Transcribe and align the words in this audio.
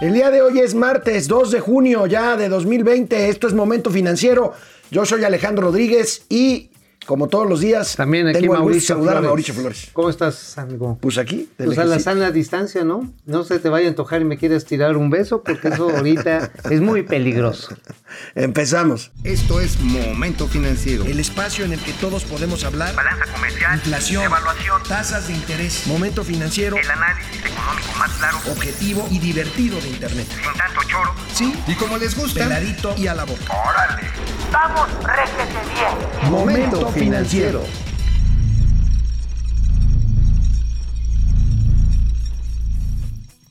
El 0.00 0.14
día 0.14 0.30
de 0.30 0.42
hoy 0.42 0.60
es 0.60 0.76
martes 0.76 1.26
2 1.26 1.50
de 1.50 1.58
junio 1.58 2.06
ya 2.06 2.36
de 2.36 2.48
2020. 2.48 3.30
Esto 3.30 3.48
es 3.48 3.52
Momento 3.52 3.90
Financiero. 3.90 4.52
Yo 4.92 5.04
soy 5.04 5.24
Alejandro 5.24 5.66
Rodríguez 5.66 6.22
y 6.28 6.70
como 7.08 7.26
todos 7.28 7.48
los 7.48 7.60
días, 7.60 7.96
También 7.96 8.28
aquí 8.28 8.40
tengo 8.40 8.52
el 8.54 8.60
gusto 8.60 8.64
de 8.64 8.68
Mauricio 8.68 8.94
saludar 8.94 9.12
Flores. 9.14 9.24
a 9.24 9.28
Mauricio 9.28 9.54
Flores. 9.54 9.90
¿Cómo 9.94 10.10
estás, 10.10 10.58
amigo? 10.58 10.98
Pues 11.00 11.16
aquí, 11.16 11.48
de 11.56 11.64
Pues 11.64 11.78
a 11.78 11.86
la 11.86 11.98
sana 12.00 12.30
distancia, 12.30 12.84
¿no? 12.84 13.10
No 13.24 13.44
se 13.44 13.58
te 13.58 13.70
vaya 13.70 13.86
a 13.86 13.88
antojar 13.88 14.20
y 14.20 14.24
me 14.26 14.36
quieres 14.36 14.66
tirar 14.66 14.94
un 14.98 15.08
beso 15.08 15.42
porque 15.42 15.68
eso 15.68 15.88
ahorita 15.88 16.52
es 16.70 16.80
muy 16.82 17.02
peligroso. 17.04 17.74
Empezamos. 18.34 19.10
Esto 19.24 19.58
es 19.62 19.80
Momento 19.80 20.48
Financiero. 20.48 21.04
El 21.06 21.18
espacio 21.18 21.64
en 21.64 21.72
el 21.72 21.80
que 21.80 21.94
todos 21.94 22.24
podemos 22.24 22.62
hablar. 22.64 22.94
balanza 22.94 23.24
comercial, 23.32 23.74
Inflación, 23.76 24.24
evaluación, 24.24 24.82
tasas 24.86 25.28
de 25.28 25.32
interés, 25.34 25.86
momento 25.86 26.22
financiero, 26.24 26.76
el 26.76 26.90
análisis 26.90 27.38
económico 27.42 27.88
más 27.98 28.10
claro, 28.18 28.36
objetivo 28.52 29.08
y 29.10 29.18
divertido 29.18 29.80
de 29.80 29.88
Internet. 29.88 30.26
sin 30.28 30.58
tanto 30.58 30.80
choro. 30.86 31.14
Sí, 31.32 31.54
Y 31.66 31.74
como 31.76 31.96
les 31.96 32.14
gusta, 32.14 32.40
peladito 32.44 32.94
y 32.98 33.06
a 33.06 33.14
la 33.14 33.24
boca. 33.24 33.44
¡Órale! 33.66 34.02
¡Vamos, 34.52 34.88
réjete 35.04 35.58
bien! 35.74 36.30
Momento 36.32 36.90
Financiero. 36.98 37.62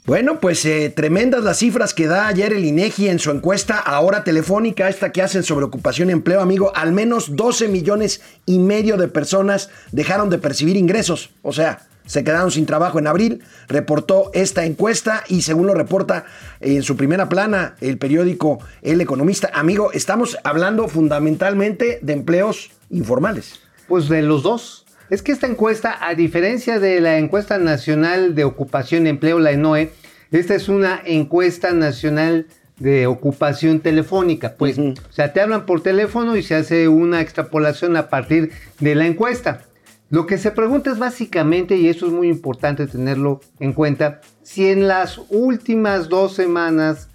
Bueno, 0.05 0.39
pues 0.39 0.65
eh, 0.65 0.91
tremendas 0.93 1.43
las 1.43 1.57
cifras 1.59 1.93
que 1.93 2.07
da 2.07 2.27
ayer 2.27 2.51
el 2.53 2.65
INEGI 2.65 3.09
en 3.09 3.19
su 3.19 3.31
encuesta 3.31 3.77
ahora 3.77 4.23
telefónica, 4.23 4.89
esta 4.89 5.11
que 5.11 5.21
hacen 5.21 5.43
sobre 5.43 5.65
ocupación 5.65 6.09
y 6.09 6.13
empleo, 6.13 6.41
amigo. 6.41 6.71
Al 6.75 6.91
menos 6.91 7.35
12 7.35 7.67
millones 7.67 8.21
y 8.45 8.59
medio 8.59 8.97
de 8.97 9.07
personas 9.07 9.69
dejaron 9.91 10.29
de 10.29 10.39
percibir 10.39 10.75
ingresos, 10.75 11.29
o 11.41 11.53
sea, 11.53 11.87
se 12.07 12.23
quedaron 12.23 12.49
sin 12.49 12.65
trabajo 12.65 12.97
en 12.97 13.05
abril, 13.05 13.43
reportó 13.67 14.31
esta 14.33 14.65
encuesta 14.65 15.23
y 15.27 15.43
según 15.43 15.67
lo 15.67 15.75
reporta 15.75 16.25
en 16.59 16.81
su 16.81 16.97
primera 16.97 17.29
plana 17.29 17.75
el 17.79 17.99
periódico 17.99 18.59
El 18.81 18.99
Economista, 19.01 19.51
amigo, 19.53 19.91
estamos 19.91 20.37
hablando 20.43 20.87
fundamentalmente 20.87 21.99
de 22.01 22.13
empleos 22.13 22.71
informales. 22.89 23.59
Pues 23.87 24.09
de 24.09 24.23
los 24.23 24.41
dos. 24.41 24.85
Es 25.09 25.21
que 25.21 25.31
esta 25.31 25.47
encuesta, 25.47 25.97
a 26.01 26.15
diferencia 26.15 26.79
de 26.79 26.99
la 26.99 27.17
encuesta 27.17 27.57
nacional 27.59 28.35
de 28.35 28.43
ocupación 28.43 29.05
y 29.05 29.09
empleo, 29.09 29.39
la 29.39 29.51
ENOE, 29.51 29.91
esta 30.31 30.55
es 30.55 30.67
una 30.67 31.01
encuesta 31.05 31.71
nacional 31.71 32.47
de 32.79 33.07
ocupación 33.07 33.79
telefónica. 33.79 34.55
Pues, 34.57 34.77
Ujú. 34.77 34.95
o 35.09 35.13
sea, 35.13 35.33
te 35.33 35.41
hablan 35.41 35.65
por 35.65 35.81
teléfono 35.81 36.35
y 36.35 36.43
se 36.43 36.55
hace 36.55 36.87
una 36.87 37.21
extrapolación 37.21 37.95
a 37.95 38.09
partir 38.09 38.51
de 38.79 38.95
la 38.95 39.07
encuesta. 39.07 39.63
Lo 40.09 40.25
que 40.25 40.37
se 40.37 40.51
pregunta 40.51 40.91
es 40.91 40.99
básicamente, 40.99 41.75
y 41.75 41.89
eso 41.89 42.07
es 42.07 42.13
muy 42.13 42.29
importante 42.29 42.87
tenerlo 42.87 43.41
en 43.59 43.73
cuenta, 43.73 44.21
si 44.41 44.67
en 44.67 44.87
las 44.87 45.19
últimas 45.29 46.07
dos 46.07 46.33
semanas 46.33 47.09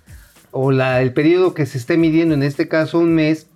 o 0.51 0.71
el 0.73 1.13
periodo 1.15 1.55
que 1.55 1.65
se 1.65 1.79
esté 1.79 1.97
midiendo, 1.97 2.35
en 2.35 2.43
este 2.43 2.69
caso 2.69 2.98
un 2.98 3.15
mes, 3.15 3.47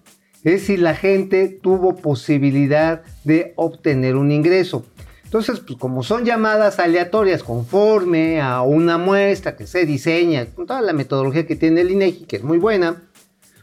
es 0.43 0.63
si 0.65 0.79
la 0.79 0.95
gente 0.95 1.49
tuvo 1.49 1.97
posibilidad 1.97 3.03
de 3.25 3.53
obtener 3.57 4.17
un 4.17 4.33
ingreso. 4.33 4.87
Entonces, 5.25 5.61
pues 5.61 5.79
como 5.79 6.03
son 6.03 6.25
llamadas 6.25 6.79
aleatorias 6.79 7.43
conforme 7.43 8.41
a 8.41 8.63
una 8.63 8.97
muestra 8.97 9.57
que 9.57 9.67
se 9.67 9.85
diseña 9.85 10.47
con 10.47 10.67
toda 10.67 10.81
la 10.81 10.93
metodología 10.95 11.47
que 11.47 11.57
tiene 11.57 11.83
el 11.83 11.91
INEGI, 11.91 12.25
que 12.25 12.37
es 12.37 12.43
muy 12.45 12.59
buena, 12.59 13.03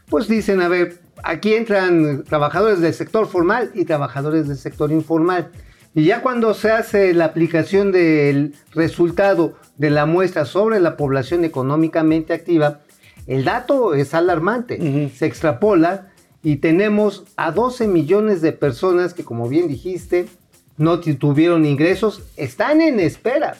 pues 0.08 0.28
dicen, 0.28 0.60
a 0.60 0.68
ver, 0.68 1.00
aquí 1.22 1.54
entran 1.54 2.24
trabajadores 2.24 2.80
del 2.80 2.94
sector 2.94 3.26
formal 3.26 3.70
y 3.74 3.84
trabajadores 3.84 4.48
del 4.48 4.56
sector 4.56 4.90
informal. 4.92 5.50
Y 5.94 6.04
ya 6.04 6.22
cuando 6.22 6.54
se 6.54 6.70
hace 6.72 7.14
la 7.14 7.26
aplicación 7.26 7.92
del 7.92 8.54
resultado 8.72 9.54
de 9.78 9.90
la 9.90 10.06
muestra 10.06 10.44
sobre 10.44 10.80
la 10.80 10.96
población 10.96 11.44
económicamente 11.44 12.32
activa, 12.32 12.80
el 13.26 13.44
dato 13.44 13.94
es 13.94 14.12
alarmante. 14.12 15.10
Se 15.14 15.26
extrapola 15.26 16.08
y 16.42 16.56
tenemos 16.56 17.24
a 17.36 17.52
12 17.52 17.86
millones 17.88 18.42
de 18.42 18.52
personas 18.52 19.14
que, 19.14 19.24
como 19.24 19.48
bien 19.48 19.68
dijiste, 19.68 20.26
no 20.76 21.00
tu- 21.00 21.14
tuvieron 21.14 21.64
ingresos, 21.64 22.22
están 22.36 22.80
en 22.82 22.98
espera, 23.00 23.56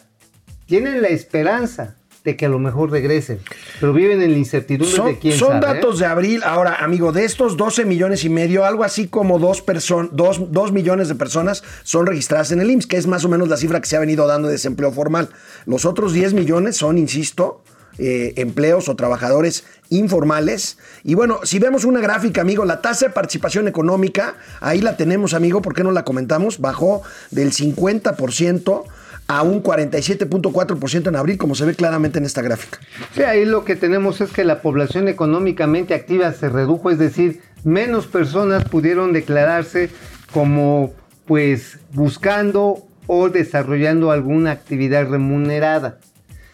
tienen 0.66 1.00
la 1.02 1.08
esperanza 1.08 1.96
de 2.24 2.36
que 2.36 2.46
a 2.46 2.48
lo 2.48 2.58
mejor 2.58 2.90
regresen, 2.90 3.38
pero 3.80 3.92
viven 3.92 4.22
en 4.22 4.32
la 4.32 4.38
incertidumbre 4.38 4.96
Son, 4.96 5.06
de 5.08 5.18
quién 5.18 5.38
son 5.38 5.48
sabe, 5.60 5.66
¿eh? 5.66 5.74
datos 5.74 5.98
de 5.98 6.06
abril. 6.06 6.42
Ahora, 6.42 6.76
amigo, 6.76 7.12
de 7.12 7.24
estos 7.26 7.58
12 7.58 7.84
millones 7.84 8.24
y 8.24 8.30
medio, 8.30 8.64
algo 8.64 8.82
así 8.82 9.08
como 9.08 9.38
dos, 9.38 9.64
person- 9.64 10.08
dos, 10.10 10.50
dos 10.50 10.72
millones 10.72 11.08
de 11.08 11.14
personas 11.16 11.62
son 11.82 12.06
registradas 12.06 12.50
en 12.50 12.60
el 12.60 12.70
IMSS, 12.70 12.86
que 12.86 12.96
es 12.96 13.06
más 13.06 13.26
o 13.26 13.28
menos 13.28 13.48
la 13.48 13.58
cifra 13.58 13.78
que 13.80 13.86
se 13.86 13.96
ha 13.96 14.00
venido 14.00 14.26
dando 14.26 14.48
de 14.48 14.52
desempleo 14.54 14.90
formal. 14.90 15.28
Los 15.66 15.84
otros 15.84 16.14
10 16.14 16.32
millones 16.32 16.78
son, 16.78 16.96
insisto, 16.96 17.60
eh, 17.98 18.32
empleos 18.36 18.88
o 18.88 18.96
trabajadores 18.96 19.64
informales. 19.90 20.78
Y 21.04 21.14
bueno, 21.14 21.40
si 21.44 21.58
vemos 21.58 21.84
una 21.84 22.00
gráfica, 22.00 22.40
amigo, 22.40 22.64
la 22.64 22.80
tasa 22.80 23.06
de 23.08 23.12
participación 23.12 23.68
económica, 23.68 24.36
ahí 24.60 24.80
la 24.80 24.96
tenemos, 24.96 25.34
amigo, 25.34 25.60
¿por 25.60 25.74
qué 25.74 25.84
no 25.84 25.92
la 25.92 26.04
comentamos? 26.04 26.58
Bajó 26.58 27.02
del 27.30 27.52
50% 27.52 28.84
a 29.26 29.42
un 29.42 29.62
47.4% 29.62 31.08
en 31.08 31.16
abril, 31.16 31.38
como 31.38 31.54
se 31.54 31.64
ve 31.64 31.74
claramente 31.74 32.18
en 32.18 32.26
esta 32.26 32.42
gráfica. 32.42 32.78
Sí, 33.14 33.22
ahí 33.22 33.44
lo 33.44 33.64
que 33.64 33.76
tenemos 33.76 34.20
es 34.20 34.30
que 34.30 34.44
la 34.44 34.60
población 34.60 35.08
económicamente 35.08 35.94
activa 35.94 36.32
se 36.32 36.48
redujo, 36.48 36.90
es 36.90 36.98
decir, 36.98 37.40
menos 37.64 38.06
personas 38.06 38.64
pudieron 38.64 39.12
declararse 39.12 39.90
como 40.32 40.92
pues 41.24 41.78
buscando 41.92 42.86
o 43.06 43.30
desarrollando 43.30 44.10
alguna 44.10 44.50
actividad 44.50 45.08
remunerada. 45.08 45.98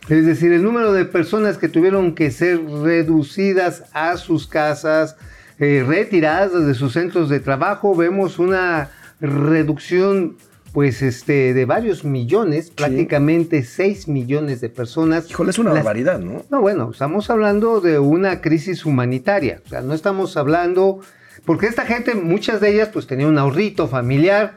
Es 0.08 0.26
decir, 0.26 0.52
el 0.52 0.62
número 0.62 0.92
de 0.92 1.04
personas 1.04 1.58
que 1.58 1.68
tuvieron 1.68 2.14
que 2.14 2.30
ser 2.30 2.64
reducidas 2.64 3.84
a 3.92 4.16
sus 4.16 4.46
casas, 4.46 5.16
eh, 5.58 5.84
retiradas 5.86 6.66
de 6.66 6.74
sus 6.74 6.92
centros 6.92 7.28
de 7.28 7.40
trabajo, 7.40 7.94
vemos 7.94 8.38
una 8.38 8.90
reducción 9.20 10.36
pues 10.72 11.02
este 11.02 11.52
de 11.54 11.64
varios 11.64 12.04
millones, 12.04 12.70
prácticamente 12.70 13.62
6 13.64 14.06
millones 14.08 14.60
de 14.60 14.68
personas. 14.68 15.28
Híjole, 15.30 15.50
es 15.50 15.58
una 15.58 15.70
Las- 15.70 15.84
barbaridad, 15.84 16.20
¿no? 16.20 16.44
no, 16.50 16.60
bueno, 16.60 16.90
estamos 16.92 17.28
hablando 17.30 17.80
de 17.80 17.98
una 17.98 18.40
crisis 18.40 18.86
humanitaria. 18.86 19.60
O 19.66 19.68
sea, 19.68 19.80
no 19.80 19.94
estamos 19.94 20.36
hablando. 20.36 21.00
Porque 21.44 21.66
esta 21.66 21.86
gente, 21.86 22.14
muchas 22.14 22.60
de 22.60 22.70
ellas, 22.74 22.90
pues 22.92 23.06
tenían 23.06 23.30
un 23.30 23.38
ahorrito 23.38 23.88
familiar. 23.88 24.54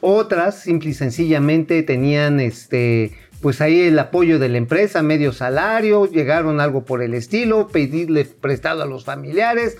Otras, 0.00 0.60
simple 0.60 0.90
y 0.90 0.94
sencillamente, 0.94 1.82
tenían 1.82 2.40
este. 2.40 3.12
Pues 3.40 3.60
ahí 3.60 3.80
el 3.82 3.98
apoyo 3.98 4.38
de 4.38 4.48
la 4.48 4.58
empresa, 4.58 5.02
medio 5.02 5.32
salario, 5.32 6.06
llegaron 6.10 6.60
algo 6.60 6.84
por 6.84 7.02
el 7.02 7.12
estilo, 7.14 7.68
pedirle 7.68 8.24
prestado 8.24 8.82
a 8.82 8.86
los 8.86 9.04
familiares, 9.04 9.76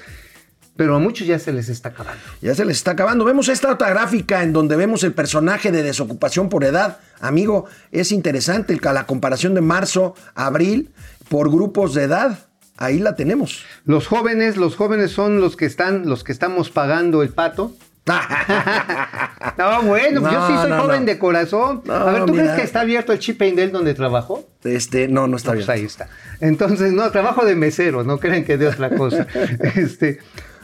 pero 0.77 0.97
a 0.97 0.99
muchos 0.99 1.27
ya 1.27 1.39
se 1.39 1.53
les 1.53 1.69
está 1.69 1.91
acabando. 1.91 2.23
Ya 2.41 2.55
se 2.55 2.65
les 2.65 2.79
está 2.79 2.93
acabando. 2.93 3.25
Vemos 3.25 3.49
esta 3.49 3.73
otra 3.73 3.91
gráfica 3.91 4.43
en 4.43 4.53
donde 4.53 4.77
vemos 4.77 5.05
el 5.05 5.13
personaje 5.13 5.71
de 5.71 5.83
desocupación 5.83 6.49
por 6.49 6.65
edad. 6.65 6.99
Amigo, 7.21 7.67
es 7.93 8.11
interesante 8.13 8.79
la 8.83 9.07
comparación 9.07 9.55
de 9.55 9.61
marzo 9.61 10.15
a 10.35 10.47
abril 10.47 10.91
por 11.29 11.51
grupos 11.51 11.95
de 11.95 12.05
edad. 12.05 12.39
Ahí 12.77 12.99
la 12.99 13.15
tenemos. 13.15 13.65
Los 13.85 14.09
jóvenes, 14.09 14.57
los 14.57 14.75
jóvenes 14.75 15.13
son 15.13 15.41
los 15.41 15.57
que 15.57 15.67
están, 15.67 16.09
los 16.09 16.25
que 16.25 16.33
estamos 16.33 16.71
pagando 16.71 17.23
el 17.23 17.29
pato. 17.29 17.73
No, 19.57 19.83
bueno, 19.83 20.21
pues 20.21 20.33
yo 20.33 20.47
sí 20.47 20.53
soy 20.55 20.71
no, 20.71 20.83
joven 20.83 21.01
no. 21.01 21.07
de 21.07 21.19
corazón. 21.19 21.83
A 21.89 22.05
ver, 22.05 22.25
¿tú 22.25 22.33
mira. 22.33 22.45
crees 22.45 22.59
que 22.59 22.63
está 22.65 22.81
abierto 22.81 23.13
el 23.13 23.19
Chip 23.19 23.41
Dale 23.41 23.69
donde 23.69 23.95
trabajó? 23.95 24.47
este, 24.65 25.09
no, 25.09 25.27
no 25.27 25.37
está 25.37 25.53
pues 25.53 25.69
ahí 25.69 25.85
está. 25.85 26.09
Entonces, 26.41 26.93
no, 26.93 27.11
trabajo 27.11 27.45
de 27.45 27.55
mesero, 27.55 28.03
no 28.05 28.19
creen 28.19 28.45
que 28.45 28.57
de 28.57 28.69
otra 28.69 28.91
cosa. 28.91 29.27
este, 29.77 30.19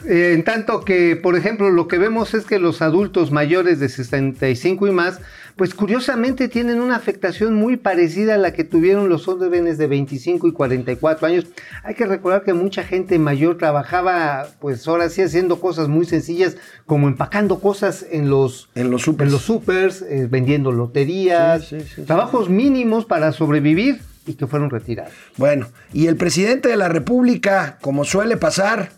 eh, 0.05 0.33
en 0.33 0.43
tanto 0.43 0.81
que, 0.81 1.15
por 1.15 1.35
ejemplo, 1.35 1.69
lo 1.69 1.87
que 1.87 1.97
vemos 1.97 2.33
es 2.33 2.45
que 2.45 2.59
los 2.59 2.81
adultos 2.81 3.31
mayores 3.31 3.79
de 3.79 3.89
65 3.89 4.87
y 4.87 4.91
más, 4.91 5.19
pues 5.61 5.75
curiosamente 5.75 6.47
tienen 6.47 6.81
una 6.81 6.95
afectación 6.95 7.53
muy 7.53 7.77
parecida 7.77 8.33
a 8.33 8.37
la 8.39 8.51
que 8.51 8.63
tuvieron 8.63 9.09
los 9.09 9.25
jóvenes 9.25 9.77
de 9.77 9.85
25 9.85 10.47
y 10.47 10.53
44 10.53 11.27
años. 11.27 11.45
Hay 11.83 11.93
que 11.93 12.07
recordar 12.07 12.41
que 12.41 12.55
mucha 12.55 12.81
gente 12.83 13.19
mayor 13.19 13.59
trabajaba, 13.59 14.47
pues 14.59 14.87
ahora 14.87 15.07
sí, 15.09 15.21
haciendo 15.21 15.59
cosas 15.61 15.87
muy 15.87 16.07
sencillas, 16.07 16.57
como 16.87 17.07
empacando 17.07 17.59
cosas 17.59 18.03
en 18.09 18.27
los, 18.27 18.71
En 18.73 18.89
los 18.89 19.03
supers. 19.03 19.27
en 19.27 19.31
los 19.33 19.43
supers, 19.43 20.01
eh, 20.01 20.27
vendiendo 20.27 20.71
loterías, 20.71 21.63
Sí, 21.67 21.79
sí, 21.81 21.85
sí, 21.85 21.93
sí. 21.97 22.01
trabajos 22.05 22.49
mínimos 22.49 23.05
para 23.05 23.31
sobrevivir 23.31 24.01
y 24.25 24.33
que 24.33 24.47
fueron 24.47 24.71
retirados. 24.71 25.13
Bueno, 25.37 25.67
y 25.93 26.07
el 26.07 26.15
presidente 26.15 26.69
de 26.69 26.75
la 26.77 26.87
República, 26.89 27.77
como 27.81 28.03
suele 28.03 28.35
pasar, 28.35 28.93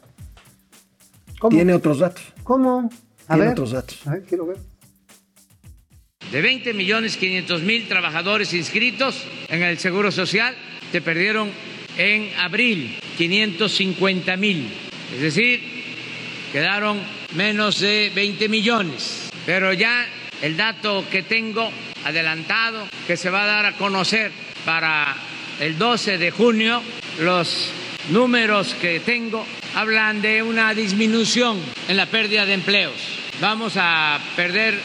¿Cómo? 1.39 1.53
tiene 1.57 1.73
otros 1.73 1.99
datos. 1.99 2.23
¿Cómo? 2.43 2.89
A 3.27 3.33
Tiene 3.33 3.41
ver. 3.49 3.51
otros 3.51 3.71
datos. 3.73 4.07
A 4.07 4.11
ver, 4.11 4.23
quiero 4.23 4.45
ver. 4.45 4.57
De 6.33 6.41
20 6.41 6.73
millones 6.73 7.15
500 7.17 7.61
mil 7.61 7.87
trabajadores 7.87 8.55
inscritos 8.55 9.23
en 9.49 9.61
el 9.61 9.77
Seguro 9.77 10.11
Social, 10.11 10.55
se 10.91 10.99
perdieron 10.99 11.51
en 11.95 12.31
abril 12.39 12.97
550 13.19 14.35
mil. 14.37 14.65
Es 15.13 15.21
decir, 15.21 15.61
quedaron 16.51 16.99
menos 17.35 17.79
de 17.81 18.11
20 18.15 18.49
millones. 18.49 19.29
Pero 19.45 19.73
ya 19.73 20.07
el 20.41 20.57
dato 20.57 21.05
que 21.11 21.21
tengo 21.21 21.69
adelantado, 22.03 22.87
que 23.05 23.15
se 23.15 23.29
va 23.29 23.43
a 23.43 23.45
dar 23.45 23.65
a 23.67 23.73
conocer 23.73 24.31
para 24.65 25.15
el 25.59 25.77
12 25.77 26.17
de 26.17 26.31
junio, 26.31 26.81
los 27.19 27.69
números 28.09 28.73
que 28.81 28.99
tengo 29.01 29.45
hablan 29.75 30.23
de 30.23 30.41
una 30.41 30.73
disminución 30.73 31.59
en 31.87 31.95
la 31.95 32.07
pérdida 32.07 32.47
de 32.47 32.55
empleos. 32.55 32.95
Vamos 33.39 33.73
a 33.77 34.19
perder 34.35 34.79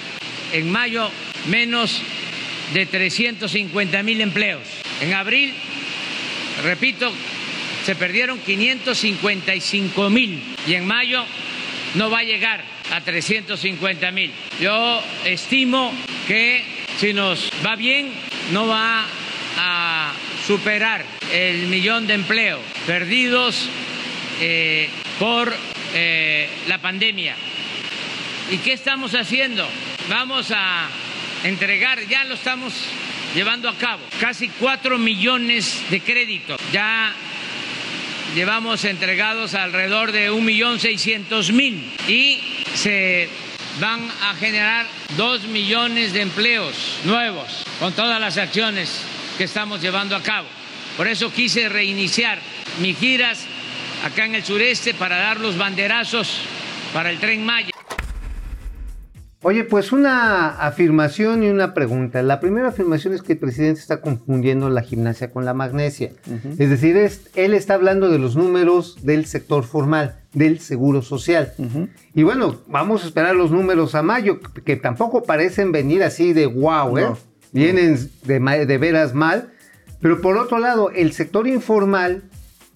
en 0.53 0.71
mayo 0.71 1.11
menos 1.47 2.01
de 2.73 2.87
350 2.87 4.03
mil 4.03 4.21
empleos. 4.21 4.63
En 5.01 5.15
abril, 5.15 5.55
repito, 6.63 7.13
se 7.85 7.95
perdieron 7.95 8.39
555 8.41 10.11
mil 10.11 10.43
y 10.67 10.75
en 10.75 10.87
mayo 10.87 11.25
no 11.95 12.11
va 12.11 12.19
a 12.19 12.25
llegar 12.25 12.63
a 12.91 13.01
350 13.01 14.11
mil. 14.11 14.31
Yo 14.61 15.03
estimo 15.25 15.93
que 16.27 16.63
si 16.99 17.13
nos 17.13 17.51
va 17.65 17.77
bien, 17.77 18.11
no 18.53 18.67
va 18.67 19.07
a 19.57 20.13
superar 20.47 21.05
el 21.33 21.67
millón 21.69 22.07
de 22.07 22.15
empleos 22.15 22.61
perdidos 22.87 23.69
eh, 24.41 24.89
por 25.19 25.55
eh, 25.95 26.49
la 26.69 26.79
pandemia. 26.79 27.35
¿Y 28.51 28.59
qué 28.59 28.73
estamos 28.73 29.15
haciendo? 29.15 29.69
Vamos 30.09 30.51
a 30.55 30.89
entregar, 31.45 32.07
ya 32.07 32.25
lo 32.25 32.35
estamos 32.35 32.73
llevando 33.35 33.69
a 33.69 33.75
cabo, 33.75 34.03
casi 34.21 34.49
4 34.49 34.99
millones 34.99 35.83
de 35.91 36.01
créditos. 36.01 36.61
Ya 36.73 37.13
llevamos 38.35 38.85
entregados 38.85 39.55
alrededor 39.55 40.13
de 40.13 40.31
1.600.000 40.31 42.09
y 42.09 42.41
se 42.75 43.29
van 43.81 44.01
a 44.23 44.35
generar 44.35 44.87
2 45.17 45.45
millones 45.45 46.13
de 46.13 46.23
empleos 46.23 46.99
nuevos 47.05 47.65
con 47.79 47.93
todas 47.93 48.21
las 48.21 48.37
acciones 48.37 49.03
que 49.37 49.45
estamos 49.45 49.81
llevando 49.81 50.17
a 50.17 50.23
cabo. 50.23 50.49
Por 50.97 51.07
eso 51.07 51.33
quise 51.33 51.69
reiniciar 51.69 52.41
mis 52.81 52.99
giras 52.99 53.47
acá 54.05 54.25
en 54.25 54.35
el 54.35 54.45
sureste 54.45 54.95
para 54.95 55.17
dar 55.17 55.41
los 55.41 55.57
banderazos 55.57 56.41
para 56.93 57.11
el 57.11 57.19
tren 57.19 57.45
Maya. 57.45 57.78
Oye, 59.49 59.65
pues 59.65 59.93
una 59.93 60.49
afirmación 60.61 61.43
y 61.43 61.49
una 61.49 61.73
pregunta. 61.73 62.23
La 62.23 62.39
primera 62.39 62.69
afirmación 62.69 63.15
es 63.15 63.23
que 63.23 63.33
el 63.33 63.39
presidente 63.39 63.81
está 63.81 64.03
confundiendo 64.03 64.69
la 64.69 64.83
gimnasia 64.83 65.31
con 65.31 65.47
la 65.47 65.55
magnesia. 65.55 66.13
Es 66.59 66.69
decir, 66.69 66.99
es- 66.99 67.31
él 67.35 67.55
está 67.55 67.73
hablando 67.73 68.11
de 68.11 68.19
los 68.19 68.37
números 68.37 68.99
del 69.03 69.25
sector 69.25 69.65
formal, 69.65 70.17
del 70.35 70.61
seguro 70.61 71.01
social. 71.01 71.55
Y 72.15 72.25
bueno, 72.25 72.61
vamos 72.67 73.05
a 73.05 73.07
esperar 73.07 73.35
los 73.37 73.51
números 73.51 73.95
a 73.95 74.03
mayo, 74.03 74.39
que 74.67 74.77
tampoco 74.77 75.23
parecen 75.23 75.73
venir 75.73 76.03
así 76.03 76.35
de 76.35 76.45
wow, 76.45 76.99
¿eh? 76.99 77.03
No. 77.05 77.19
Vienen 77.53 77.97
de, 78.25 78.67
de 78.67 78.77
veras 78.79 79.15
mal. 79.15 79.49
Pero 80.03 80.21
por 80.21 80.37
otro 80.37 80.59
lado, 80.59 80.91
el 80.91 81.13
sector 81.13 81.49
informal 81.49 82.25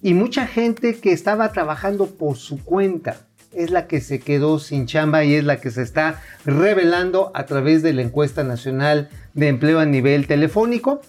y 0.00 0.14
mucha 0.14 0.46
gente 0.46 0.94
que 0.96 1.12
estaba 1.12 1.52
trabajando 1.52 2.06
por 2.06 2.36
su 2.36 2.64
cuenta 2.64 3.26
es 3.54 3.70
la 3.70 3.86
que 3.86 4.00
se 4.00 4.20
quedó 4.20 4.58
sin 4.58 4.86
chamba 4.86 5.24
y 5.24 5.34
es 5.34 5.44
la 5.44 5.60
que 5.60 5.70
se 5.70 5.82
está 5.82 6.22
revelando 6.44 7.30
a 7.34 7.46
través 7.46 7.82
de 7.82 7.92
la 7.92 8.02
encuesta 8.02 8.44
nacional 8.44 9.10
de 9.34 9.48
empleo 9.48 9.78
a 9.78 9.86
nivel 9.86 10.26
telefónico. 10.26 11.00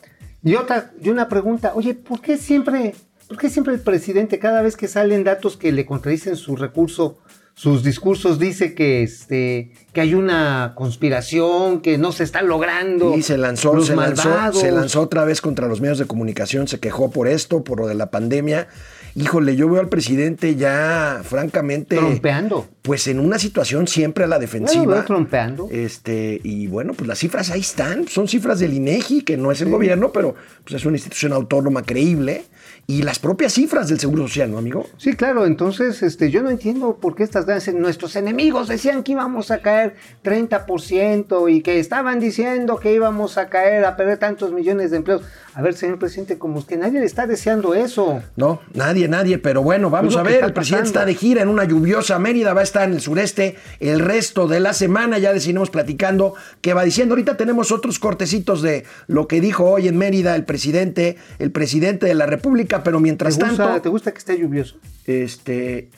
Y 0.43 0.55
otra, 0.55 0.91
y 1.01 1.09
una 1.09 1.29
pregunta, 1.29 1.71
oye, 1.75 1.93
¿por 1.93 2.21
qué 2.21 2.37
siempre, 2.37 2.95
por 3.27 3.37
qué 3.37 3.49
siempre 3.49 3.73
el 3.73 3.79
presidente, 3.79 4.39
cada 4.39 4.61
vez 4.61 4.75
que 4.75 4.87
salen 4.87 5.23
datos 5.23 5.55
que 5.55 5.71
le 5.71 5.85
contradicen 5.85 6.35
su 6.35 6.55
recurso, 6.55 7.17
sus 7.55 7.83
discursos, 7.83 8.39
dice 8.39 8.73
que 8.73 9.03
este, 9.03 9.71
que 9.93 10.01
hay 10.01 10.15
una 10.15 10.73
conspiración, 10.75 11.81
que 11.81 11.97
no 11.97 12.11
se 12.11 12.23
está 12.23 12.41
logrando? 12.41 13.15
Y 13.15 13.21
se 13.21 13.37
lanzó, 13.37 13.73
los 13.73 13.87
se 13.87 13.95
lanzó, 13.95 14.51
se 14.53 14.71
lanzó 14.71 15.01
otra 15.01 15.23
vez 15.23 15.39
contra 15.39 15.67
los 15.67 15.79
medios 15.79 15.99
de 15.99 16.05
comunicación, 16.05 16.67
se 16.67 16.79
quejó 16.79 17.11
por 17.11 17.27
esto, 17.27 17.63
por 17.63 17.79
lo 17.79 17.87
de 17.87 17.95
la 17.95 18.09
pandemia. 18.09 18.67
Híjole, 19.15 19.55
yo 19.55 19.69
veo 19.69 19.79
al 19.79 19.89
presidente 19.89 20.55
ya, 20.55 21.21
francamente, 21.23 21.97
Trompeando. 21.97 22.67
pues 22.81 23.07
en 23.07 23.19
una 23.19 23.37
situación 23.37 23.87
siempre 23.87 24.23
a 24.23 24.27
la 24.27 24.39
defensiva. 24.39 24.95
veo 24.95 25.05
trompeando. 25.05 25.67
Este, 25.71 26.41
y 26.43 26.67
bueno, 26.67 26.93
pues 26.93 27.07
las 27.07 27.19
cifras 27.19 27.51
ahí 27.51 27.59
están, 27.61 28.07
son 28.07 28.27
cifras 28.27 28.59
del 28.59 28.73
INEGI, 28.73 29.21
que 29.21 29.37
no 29.37 29.51
es 29.51 29.61
el 29.61 29.69
gobierno, 29.69 30.11
pero 30.11 30.33
pues 30.63 30.75
es 30.75 30.85
una 30.85 30.97
institución 30.97 31.31
autónoma 31.31 31.83
creíble, 31.83 32.45
y 32.85 33.03
las 33.03 33.19
propias 33.19 33.53
cifras 33.53 33.87
del 33.87 33.99
Seguro 33.99 34.27
Social, 34.27 34.51
¿no, 34.51 34.57
amigo? 34.57 34.87
Sí, 34.97 35.13
claro, 35.13 35.45
entonces 35.45 36.03
este, 36.03 36.31
yo 36.31 36.41
no 36.41 36.49
entiendo 36.49 36.97
por 36.99 37.15
qué 37.15 37.23
estas 37.23 37.45
grandes, 37.45 37.73
nuestros 37.73 38.15
enemigos 38.17 38.67
decían 38.67 39.03
que 39.03 39.13
íbamos 39.13 39.51
a 39.51 39.59
caer 39.59 39.95
30% 40.23 41.49
y 41.49 41.61
que 41.61 41.79
estaban 41.79 42.19
diciendo 42.19 42.77
que 42.79 42.93
íbamos 42.93 43.37
a 43.37 43.47
caer, 43.47 43.85
a 43.85 43.95
perder 43.95 44.17
tantos 44.17 44.51
millones 44.51 44.91
de 44.91 44.97
empleos. 44.97 45.21
A 45.55 45.61
ver, 45.61 45.75
señor 45.75 45.99
presidente, 45.99 46.37
como 46.39 46.59
es 46.59 46.65
que 46.65 46.77
nadie 46.77 46.99
le 46.99 47.05
está 47.05 47.27
deseando 47.27 47.75
eso. 47.75 48.21
No, 48.35 48.59
nadie, 48.73 49.07
nadie, 49.07 49.37
pero 49.37 49.61
bueno, 49.61 49.89
vamos 49.91 50.13
Es 50.13 50.15
lo 50.15 50.21
a 50.21 50.23
ver, 50.23 50.43
el 50.43 50.53
presidente 50.53 50.85
pasando. 50.85 50.99
está 51.01 51.05
de 51.05 51.13
gira 51.15 51.41
en 51.43 51.47
una 51.47 51.63
lluviosa 51.63 52.17
Mérida, 52.17 52.53
va 52.53 52.61
a 52.61 52.63
estar 52.63 52.87
en 52.87 52.95
el 52.95 53.01
sureste 53.01 53.55
el 53.79 53.99
resto 53.99 54.47
de 54.47 54.59
la 54.59 54.73
semana, 54.73 55.19
ya 55.19 55.31
decidimos 55.31 55.69
platicando 55.69 56.33
qué 56.61 56.73
va 56.73 56.83
diciendo. 56.83 57.13
Ahorita 57.13 57.37
tenemos 57.37 57.71
otros 57.71 57.99
cortecitos 57.99 58.61
de 58.63 58.83
lo 59.07 59.27
que 59.27 59.41
dijo 59.41 59.65
hoy 59.69 59.87
en 59.87 59.97
Mérida 59.97 60.35
el 60.35 60.43
presidente, 60.45 61.17
el 61.37 61.51
presidente 61.51 62.07
de 62.07 62.15
la 62.15 62.25
República, 62.25 62.81
pero 62.83 62.99
mientras 62.99 63.37
¿Te 63.37 63.45
gusta, 63.45 63.63
tanto, 63.65 63.81
¿Te 63.81 63.89
gusta 63.89 64.11
que 64.11 64.17
esté 64.17 64.39
lluvioso? 64.39 64.77
este, 65.05 65.89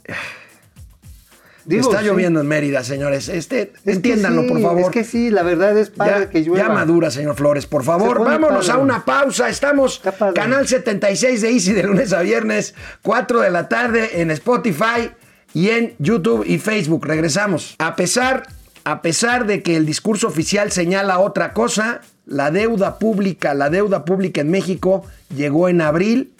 Digo, 1.65 1.89
está 1.89 2.01
sí. 2.01 2.07
lloviendo 2.07 2.39
en 2.41 2.47
Mérida, 2.47 2.83
señores. 2.83 3.27
Este, 3.27 3.73
Es 3.85 3.95
entiéndanlo, 3.95 4.43
sí, 4.43 4.47
por 4.49 4.61
favor. 4.61 4.81
Es 4.81 4.89
que 4.89 5.03
sí, 5.03 5.29
la 5.31 5.41
verdad 5.43 5.77
es 5.77 5.89
padre 5.89 6.19
Ya, 6.25 6.29
que 6.29 6.41
llueva. 6.41 6.67
ya 6.67 6.73
madura, 6.73 7.09
señor 7.11 7.35
Flores, 7.35 7.65
por 7.65 7.83
favor. 7.83 8.23
Vámonos 8.23 8.67
padre. 8.67 8.79
a 8.79 8.83
una 8.83 9.03
pausa. 9.05 9.49
Estamos 9.49 10.01
canal 10.35 10.67
76 10.67 11.41
de 11.41 11.49
Easy 11.51 11.73
de 11.73 11.83
lunes 11.83 12.13
a 12.13 12.21
viernes, 12.21 12.75
4 13.01 13.41
de 13.41 13.49
la 13.49 13.67
tarde 13.67 14.21
en 14.21 14.29
Spotify 14.31 15.11
y 15.53 15.69
en 15.69 15.95
YouTube 15.99 16.43
y 16.45 16.59
Facebook. 16.59 17.05
Regresamos. 17.05 17.75
A 17.79 17.95
pesar, 17.95 18.43
a 18.83 19.01
pesar 19.01 19.45
de 19.47 19.63
que 19.63 19.75
el 19.75 19.85
discurso 19.85 20.27
oficial 20.27 20.71
señala 20.71 21.17
otra 21.19 21.53
cosa, 21.53 22.01
la 22.27 22.51
deuda 22.51 22.99
pública, 22.99 23.53
la 23.53 23.69
deuda 23.69 24.05
pública 24.05 24.41
en 24.41 24.51
México 24.51 25.03
llegó 25.35 25.67
en 25.69 25.81
abril 25.81 26.31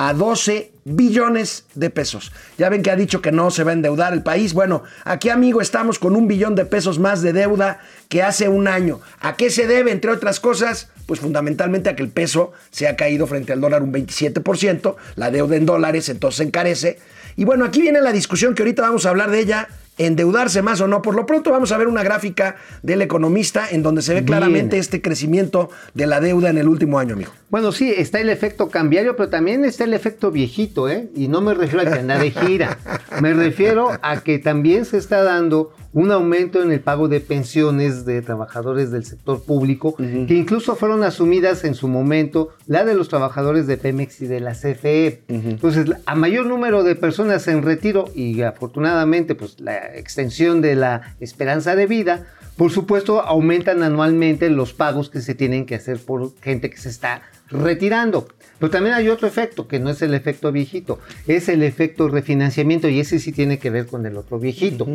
a 0.00 0.14
12 0.14 0.72
billones 0.84 1.66
de 1.74 1.90
pesos. 1.90 2.32
Ya 2.56 2.70
ven 2.70 2.82
que 2.82 2.90
ha 2.90 2.96
dicho 2.96 3.20
que 3.20 3.32
no 3.32 3.50
se 3.50 3.64
va 3.64 3.72
a 3.72 3.74
endeudar 3.74 4.14
el 4.14 4.22
país. 4.22 4.54
Bueno, 4.54 4.82
aquí 5.04 5.28
amigo 5.28 5.60
estamos 5.60 5.98
con 5.98 6.16
un 6.16 6.26
billón 6.26 6.54
de 6.54 6.64
pesos 6.64 6.98
más 6.98 7.20
de 7.20 7.34
deuda 7.34 7.80
que 8.08 8.22
hace 8.22 8.48
un 8.48 8.66
año. 8.66 9.00
¿A 9.20 9.36
qué 9.36 9.50
se 9.50 9.66
debe, 9.66 9.92
entre 9.92 10.10
otras 10.10 10.40
cosas? 10.40 10.88
Pues 11.04 11.20
fundamentalmente 11.20 11.90
a 11.90 11.96
que 11.96 12.02
el 12.02 12.08
peso 12.08 12.52
se 12.70 12.88
ha 12.88 12.96
caído 12.96 13.26
frente 13.26 13.52
al 13.52 13.60
dólar 13.60 13.82
un 13.82 13.92
27%, 13.92 14.96
la 15.16 15.30
deuda 15.30 15.56
en 15.56 15.66
dólares 15.66 16.08
entonces 16.08 16.46
encarece. 16.46 16.98
Y 17.36 17.44
bueno, 17.44 17.66
aquí 17.66 17.82
viene 17.82 18.00
la 18.00 18.12
discusión 18.12 18.54
que 18.54 18.62
ahorita 18.62 18.80
vamos 18.80 19.04
a 19.04 19.10
hablar 19.10 19.30
de 19.30 19.40
ella, 19.40 19.68
endeudarse 20.06 20.62
más 20.62 20.80
o 20.80 20.86
no. 20.86 21.02
Por 21.02 21.14
lo 21.14 21.26
pronto 21.26 21.50
vamos 21.50 21.72
a 21.72 21.78
ver 21.78 21.86
una 21.86 22.02
gráfica 22.02 22.56
del 22.82 23.02
economista 23.02 23.68
en 23.70 23.82
donde 23.82 24.02
se 24.02 24.14
ve 24.14 24.20
Bien. 24.20 24.26
claramente 24.26 24.78
este 24.78 25.02
crecimiento 25.02 25.70
de 25.94 26.06
la 26.06 26.20
deuda 26.20 26.50
en 26.50 26.58
el 26.58 26.68
último 26.68 26.98
año, 26.98 27.14
amigo. 27.14 27.32
Bueno, 27.50 27.72
sí, 27.72 27.92
está 27.94 28.20
el 28.20 28.30
efecto 28.30 28.70
cambiario, 28.70 29.16
pero 29.16 29.28
también 29.28 29.64
está 29.64 29.84
el 29.84 29.94
efecto 29.94 30.30
viejito, 30.30 30.88
¿eh? 30.88 31.08
Y 31.14 31.28
no 31.28 31.40
me 31.40 31.52
refiero 31.54 31.82
a 31.88 31.92
que 31.92 31.98
anda 31.98 32.18
de 32.18 32.30
gira. 32.30 32.78
Me 33.20 33.34
refiero 33.34 33.90
a 34.02 34.20
que 34.20 34.38
también 34.38 34.84
se 34.84 34.96
está 34.98 35.22
dando 35.22 35.72
un 35.92 36.12
aumento 36.12 36.62
en 36.62 36.70
el 36.70 36.80
pago 36.80 37.08
de 37.08 37.20
pensiones 37.20 38.04
de 38.04 38.22
trabajadores 38.22 38.90
del 38.90 39.04
sector 39.04 39.42
público, 39.42 39.96
que 39.96 40.34
incluso 40.34 40.76
fueron 40.76 41.02
asumidas 41.02 41.64
en 41.64 41.74
su 41.74 41.88
momento 41.88 42.50
la 42.66 42.84
de 42.84 42.94
los 42.94 43.08
trabajadores 43.08 43.66
de 43.66 43.76
Pemex 43.76 44.20
y 44.20 44.26
de 44.26 44.40
la 44.40 44.52
CFE. 44.52 45.22
Entonces, 45.28 45.86
a 46.06 46.14
mayor 46.14 46.46
número 46.46 46.84
de 46.84 46.94
personas 46.94 47.48
en 47.48 47.62
retiro 47.62 48.04
y 48.14 48.42
afortunadamente, 48.42 49.34
pues 49.34 49.58
la 49.60 49.96
extensión 49.96 50.60
de 50.60 50.76
la 50.76 51.14
esperanza 51.18 51.74
de 51.74 51.86
vida, 51.86 52.26
por 52.56 52.70
supuesto, 52.70 53.22
aumentan 53.22 53.82
anualmente 53.82 54.48
los 54.50 54.72
pagos 54.72 55.10
que 55.10 55.20
se 55.20 55.34
tienen 55.34 55.66
que 55.66 55.74
hacer 55.74 55.98
por 55.98 56.32
gente 56.40 56.70
que 56.70 56.76
se 56.76 56.90
está 56.90 57.22
retirando. 57.48 58.28
Pero 58.60 58.70
también 58.70 58.94
hay 58.94 59.08
otro 59.08 59.26
efecto, 59.26 59.66
que 59.66 59.80
no 59.80 59.88
es 59.88 60.02
el 60.02 60.12
efecto 60.12 60.52
viejito, 60.52 61.00
es 61.26 61.48
el 61.48 61.62
efecto 61.62 62.08
refinanciamiento 62.08 62.88
y 62.88 63.00
ese 63.00 63.18
sí 63.18 63.32
tiene 63.32 63.58
que 63.58 63.70
ver 63.70 63.86
con 63.86 64.04
el 64.04 64.18
otro 64.18 64.38
viejito. 64.38 64.86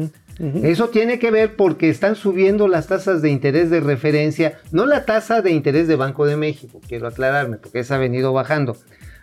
Eso 0.61 0.89
tiene 0.89 1.17
que 1.17 1.31
ver 1.31 1.55
porque 1.55 1.89
están 1.89 2.15
subiendo 2.15 2.67
las 2.67 2.87
tasas 2.87 3.23
de 3.23 3.31
interés 3.31 3.71
de 3.71 3.79
referencia, 3.79 4.59
no 4.71 4.85
la 4.85 5.03
tasa 5.05 5.41
de 5.41 5.51
interés 5.51 5.87
de 5.87 5.95
Banco 5.95 6.27
de 6.27 6.37
México, 6.37 6.79
quiero 6.87 7.07
aclararme, 7.07 7.57
porque 7.57 7.79
esa 7.79 7.95
ha 7.95 7.97
venido 7.97 8.31
bajando. 8.33 8.77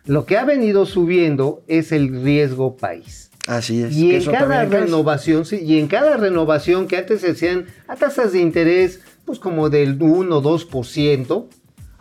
Lo 0.06 0.26
que 0.26 0.36
ha 0.36 0.44
venido 0.44 0.86
subiendo 0.86 1.62
es 1.68 1.92
el 1.92 2.24
riesgo 2.24 2.76
país. 2.76 3.30
Así 3.46 3.82
es. 3.82 3.96
Y 3.96 4.14
en 4.14 4.24
cada 4.24 4.64
renovación, 4.64 5.44
sí, 5.44 5.60
y 5.64 5.78
en 5.78 5.86
cada 5.86 6.16
renovación 6.16 6.88
que 6.88 6.96
antes 6.96 7.20
se 7.20 7.30
hacían 7.30 7.66
a 7.86 7.94
tasas 7.94 8.32
de 8.32 8.40
interés, 8.40 9.00
pues 9.24 9.38
como 9.38 9.70
del 9.70 10.02
1 10.02 10.36
o 10.36 10.42
2%, 10.42 11.46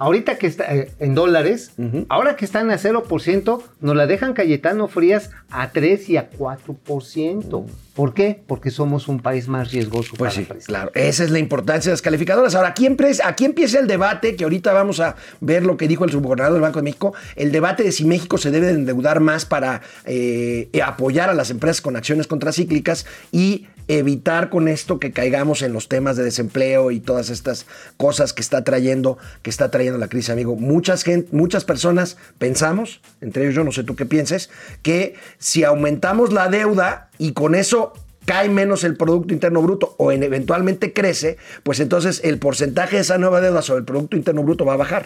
ahorita 0.02 0.40
que 0.40 0.48
está 0.48 0.76
eh, 0.76 0.92
en 0.98 1.14
dólares, 1.14 1.74
ahora 2.10 2.36
que 2.36 2.44
están 2.44 2.72
a 2.72 2.78
0%, 2.78 3.62
nos 3.82 3.96
la 3.96 4.08
dejan 4.08 4.34
Cayetano 4.34 4.88
Frías 4.88 5.30
a 5.52 5.70
3 5.70 6.10
y 6.10 6.18
a 6.18 6.32
4%. 6.32 7.66
¿Por 7.94 8.14
qué? 8.14 8.42
Porque 8.48 8.72
somos 8.72 9.08
un 9.10 9.20
país 9.20 9.48
más 9.50 9.72
riesgoso 9.72 10.12
Pues 10.18 10.34
para 10.34 10.42
sí, 10.46 10.50
prestar. 10.50 10.68
claro. 10.68 10.92
Esa 10.96 11.24
es 11.26 11.30
la 11.32 11.40
importancia 11.40 11.90
de 11.90 11.94
las 11.94 12.02
calificadoras. 12.02 12.56
Ahora, 12.56 12.70
aquí, 12.70 12.86
empie- 12.88 13.20
aquí 13.24 13.44
empieza 13.46 13.80
el 13.80 13.88
debate, 13.88 14.36
que 14.38 14.46
ahorita 14.46 14.72
vamos 14.72 15.00
a 15.02 15.16
ver 15.42 15.64
lo 15.66 15.76
que 15.76 15.88
dijo 15.90 16.06
el 16.06 16.12
subgobernador 16.12 16.54
del 16.54 16.62
Banco 16.62 16.80
de 16.80 16.84
México, 16.84 17.14
el 17.36 17.52
debate 17.52 17.84
de 17.84 17.92
si 17.92 18.06
México 18.06 18.38
se 18.38 18.50
debe 18.50 18.68
de 18.68 18.74
endeudar 18.74 19.20
más 19.20 19.46
para 19.46 19.82
eh, 20.06 20.70
apoyar 20.84 21.30
a 21.30 21.34
las 21.34 21.50
empresas 21.50 21.82
con 21.82 21.96
acciones 21.98 22.28
contracíclicas 22.28 23.06
y 23.32 23.68
evitar 23.88 24.50
con 24.50 24.70
esto 24.70 25.00
que 25.00 25.12
caigamos 25.12 25.62
en 25.62 25.74
los 25.74 25.90
temas 25.90 26.16
de 26.16 26.24
desempleo 26.24 26.92
y 26.92 27.02
todas 27.02 27.30
estas 27.30 27.66
cosas 27.98 28.32
que 28.32 28.42
está 28.42 28.64
trayendo, 28.64 29.18
que 29.42 29.50
está 29.50 29.70
trayendo 29.70 30.00
la 30.00 30.08
crisis, 30.08 30.30
amigo. 30.30 30.56
Muchas, 30.56 31.04
gen- 31.04 31.28
muchas 31.34 31.66
personas 31.66 32.16
pensamos, 32.38 33.02
entre 33.20 33.44
ellos 33.44 33.56
yo 33.56 33.64
no 33.66 33.74
sé 33.74 33.84
tú 33.84 33.98
qué 33.98 34.06
pienses, 34.06 34.50
que 34.82 35.16
si 35.40 35.66
aumentamos 35.66 36.32
la 36.32 36.48
deuda 36.48 37.10
y 37.22 37.34
con 37.34 37.54
eso 37.54 37.94
cae 38.26 38.50
menos 38.50 38.84
el 38.84 38.98
Producto 38.98 39.34
Interno 39.34 39.62
Bruto 39.62 39.96
o 39.98 40.12
en- 40.12 40.24
eventualmente 40.24 40.92
crece, 40.92 41.38
pues 41.64 41.80
entonces 41.80 42.22
el 42.24 42.40
porcentaje 42.40 42.96
de 42.96 43.02
esa 43.04 43.18
nueva 43.20 43.42
deuda 43.42 43.62
sobre 43.62 43.80
el 43.80 43.86
Producto 43.86 44.16
Interno 44.18 44.44
Bruto 44.44 44.66
va 44.66 44.74
a 44.74 44.78
bajar. 44.78 45.06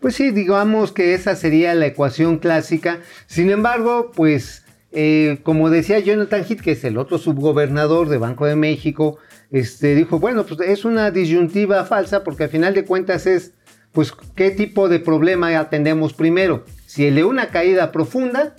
Pues 0.00 0.14
sí, 0.14 0.30
digamos 0.30 0.92
que 0.92 1.14
esa 1.14 1.34
sería 1.34 1.74
la 1.74 1.86
ecuación 1.86 2.38
clásica. 2.38 3.00
Sin 3.26 3.50
embargo, 3.50 4.12
pues 4.14 4.64
eh, 4.92 5.38
como 5.42 5.68
decía 5.70 5.98
Jonathan 5.98 6.44
Heath, 6.48 6.60
que 6.60 6.72
es 6.72 6.84
el 6.84 6.98
otro 6.98 7.18
subgobernador 7.18 8.08
de 8.08 8.18
Banco 8.18 8.46
de 8.46 8.56
México, 8.56 9.18
este, 9.50 9.94
dijo, 9.94 10.18
bueno, 10.18 10.44
pues 10.46 10.60
es 10.60 10.84
una 10.84 11.10
disyuntiva 11.10 11.84
falsa 11.84 12.22
porque 12.24 12.44
al 12.44 12.50
final 12.50 12.74
de 12.74 12.84
cuentas 12.84 13.26
es, 13.26 13.52
pues, 13.92 14.12
¿qué 14.34 14.50
tipo 14.50 14.88
de 14.88 14.98
problema 15.00 15.58
atendemos 15.58 16.12
primero? 16.14 16.64
Si 16.86 17.06
el 17.06 17.14
de 17.16 17.24
una 17.24 17.48
caída 17.48 17.92
profunda 17.92 18.54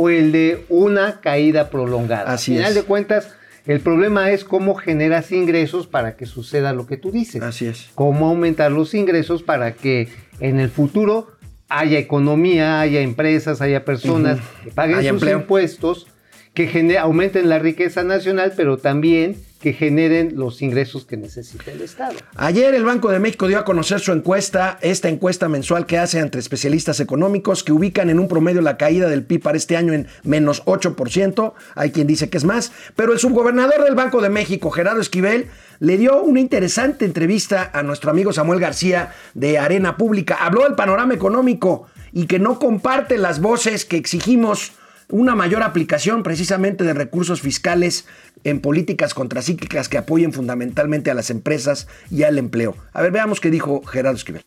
o 0.00 0.08
el 0.08 0.32
de 0.32 0.64
una 0.68 1.20
caída 1.20 1.70
prolongada. 1.70 2.32
Así 2.32 2.52
al 2.52 2.56
final 2.58 2.70
es. 2.70 2.74
de 2.76 2.82
cuentas, 2.84 3.28
el 3.66 3.80
problema 3.80 4.30
es 4.30 4.44
cómo 4.44 4.74
generas 4.74 5.30
ingresos 5.32 5.86
para 5.86 6.16
que 6.16 6.26
suceda 6.26 6.72
lo 6.72 6.86
que 6.86 6.96
tú 6.96 7.10
dices 7.12 7.42
Así 7.42 7.66
es. 7.66 7.90
cómo 7.94 8.28
aumentar 8.28 8.72
los 8.72 8.94
ingresos 8.94 9.42
para 9.42 9.74
que 9.74 10.08
en 10.40 10.58
el 10.58 10.70
futuro 10.70 11.32
haya 11.68 11.98
economía, 11.98 12.80
haya 12.80 13.00
empresas, 13.00 13.60
haya 13.60 13.84
personas 13.84 14.38
que 14.64 14.70
paguen 14.70 14.96
sus 14.96 15.06
empleo. 15.06 15.38
impuestos, 15.40 16.06
que 16.54 16.98
aumenten 16.98 17.48
la 17.48 17.58
riqueza 17.58 18.02
nacional, 18.02 18.52
pero 18.56 18.76
también 18.78 19.36
que 19.60 19.74
generen 19.74 20.32
los 20.36 20.62
ingresos 20.62 21.04
que 21.04 21.18
necesita 21.18 21.70
el 21.70 21.82
Estado. 21.82 22.14
Ayer 22.36 22.74
el 22.74 22.84
Banco 22.84 23.10
de 23.10 23.18
México 23.18 23.46
dio 23.46 23.58
a 23.58 23.64
conocer 23.64 24.00
su 24.00 24.10
encuesta, 24.10 24.78
esta 24.80 25.10
encuesta 25.10 25.48
mensual 25.48 25.84
que 25.84 25.98
hace 25.98 26.18
entre 26.18 26.40
especialistas 26.40 26.98
económicos 26.98 27.62
que 27.62 27.72
ubican 27.72 28.08
en 28.08 28.18
un 28.18 28.26
promedio 28.26 28.62
la 28.62 28.78
caída 28.78 29.08
del 29.08 29.22
PIB 29.22 29.42
para 29.42 29.58
este 29.58 29.76
año 29.76 29.92
en 29.92 30.08
menos 30.22 30.64
8%, 30.64 31.52
hay 31.74 31.90
quien 31.90 32.06
dice 32.06 32.30
que 32.30 32.38
es 32.38 32.44
más, 32.44 32.72
pero 32.96 33.12
el 33.12 33.18
subgobernador 33.18 33.84
del 33.84 33.94
Banco 33.94 34.22
de 34.22 34.30
México, 34.30 34.70
Gerardo 34.70 35.02
Esquivel, 35.02 35.48
le 35.78 35.98
dio 35.98 36.22
una 36.22 36.40
interesante 36.40 37.04
entrevista 37.04 37.70
a 37.72 37.82
nuestro 37.82 38.10
amigo 38.10 38.32
Samuel 38.32 38.60
García 38.60 39.12
de 39.34 39.58
Arena 39.58 39.96
Pública. 39.98 40.38
Habló 40.40 40.64
del 40.64 40.74
panorama 40.74 41.14
económico 41.14 41.86
y 42.12 42.26
que 42.26 42.38
no 42.38 42.58
comparte 42.58 43.18
las 43.18 43.40
voces 43.40 43.84
que 43.84 43.96
exigimos 43.96 44.72
una 45.10 45.34
mayor 45.34 45.62
aplicación 45.62 46.22
precisamente 46.22 46.84
de 46.84 46.94
recursos 46.94 47.40
fiscales 47.40 48.06
en 48.44 48.60
políticas 48.60 49.14
contracíclicas 49.14 49.88
que 49.88 49.98
apoyen 49.98 50.32
fundamentalmente 50.32 51.10
a 51.10 51.14
las 51.14 51.30
empresas 51.30 51.88
y 52.10 52.22
al 52.22 52.38
empleo. 52.38 52.76
A 52.92 53.02
ver, 53.02 53.12
veamos 53.12 53.40
qué 53.40 53.50
dijo 53.50 53.82
Gerardo 53.84 54.16
Esquivel. 54.16 54.42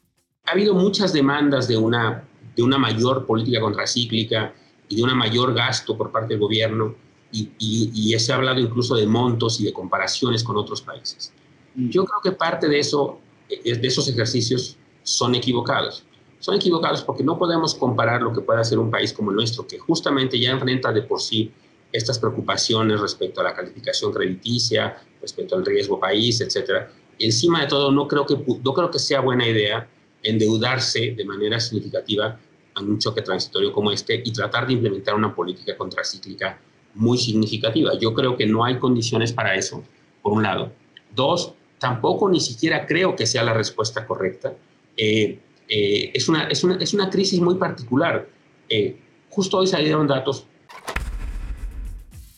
ha 0.46 0.52
habido 0.52 0.74
muchas 0.74 1.14
demandas 1.14 1.68
de 1.68 1.78
una, 1.78 2.24
de 2.56 2.64
una 2.64 2.78
mayor 2.78 3.26
política 3.26 3.60
contracíclica 3.62 4.54
y 4.90 4.96
de 4.98 5.04
un 5.04 5.18
mayor 5.18 5.54
gasto 5.54 5.98
por 5.98 6.12
parte 6.12 6.34
del 6.34 6.40
gobierno 6.40 6.96
y, 7.32 7.50
y, 7.58 7.92
y 7.94 8.20
se 8.20 8.32
ha 8.32 8.36
hablado 8.36 8.60
incluso 8.60 8.96
de 8.96 9.08
montos 9.08 9.60
y 9.60 9.66
de 9.66 9.74
comparaciones 9.74 10.44
con 10.44 10.58
otros 10.58 10.82
países. 10.82 11.34
Yo 11.76 12.06
creo 12.06 12.22
que 12.22 12.32
parte 12.38 12.68
de 12.68 12.80
eso, 12.80 13.20
de 13.50 13.88
esos 13.88 14.08
ejercicios 14.08 14.78
son 15.02 15.34
equivocados. 15.34 16.06
Son 16.44 16.56
equivocados 16.56 17.04
porque 17.04 17.24
no 17.24 17.38
podemos 17.38 17.74
comparar 17.74 18.22
lo 18.22 18.34
que 18.34 18.42
puede 18.42 18.60
hacer 18.60 18.78
un 18.78 18.92
país 18.92 19.14
como 19.14 19.32
el 19.32 19.38
nuestro, 19.38 19.66
que 19.66 19.80
justamente 19.80 20.38
ya 20.38 20.52
enfrenta 20.52 20.92
de 20.92 21.02
por 21.02 21.22
sí 21.22 21.50
estas 21.90 22.20
preocupaciones 22.20 23.00
respecto 23.00 23.40
a 23.40 23.46
la 23.46 23.54
calificación 23.54 24.12
crediticia, 24.12 24.98
respecto 25.22 25.56
al 25.56 25.66
riesgo 25.66 25.98
país, 26.02 26.42
etcétera. 26.42 26.92
Encima 27.18 27.62
de 27.62 27.68
todo, 27.68 27.94
no 27.94 28.10
creo 28.10 28.26
que, 28.26 28.36
no 28.36 28.74
creo 28.74 28.92
que 28.92 29.00
sea 29.00 29.22
buena 29.22 29.48
idea 29.48 29.88
endeudarse 30.22 31.14
de 31.16 31.24
manera 31.24 31.62
significativa 31.62 32.38
en 32.78 32.90
un 32.90 33.00
choque 33.00 33.22
transitorio 33.22 33.72
como 33.72 33.90
este 33.94 34.22
y 34.26 34.34
tratar 34.34 34.68
de 34.68 34.74
implementar 34.74 35.16
una 35.16 35.34
política 35.34 35.78
contracíclica 35.78 36.60
muy 36.94 37.18
significativa. 37.18 37.98
Yo 37.98 38.14
creo 38.14 38.36
que 38.36 38.46
no 38.46 38.66
hay 38.66 38.80
condiciones 38.80 39.32
para 39.32 39.56
eso, 39.56 39.82
por 40.22 40.34
un 40.34 40.44
lado. 40.44 40.74
Dos, 41.16 41.54
tampoco 41.80 42.30
ni 42.30 42.42
siquiera 42.42 42.86
creo 42.86 43.16
que 43.16 43.26
sea 43.26 43.46
la 43.46 43.54
respuesta 43.54 44.06
correcta. 44.06 44.54
Eh, 44.98 45.40
eh, 45.70 46.12
es, 46.14 46.28
una, 46.30 46.48
es, 46.48 46.64
una, 46.64 46.76
es 46.78 46.94
una 46.94 47.10
crisis 47.10 47.40
muy 47.40 47.56
particular. 47.56 48.28
Eh, 48.70 48.96
justo 49.30 49.58
hoy 49.58 49.68
salieron 49.68 50.08
datos 50.08 50.46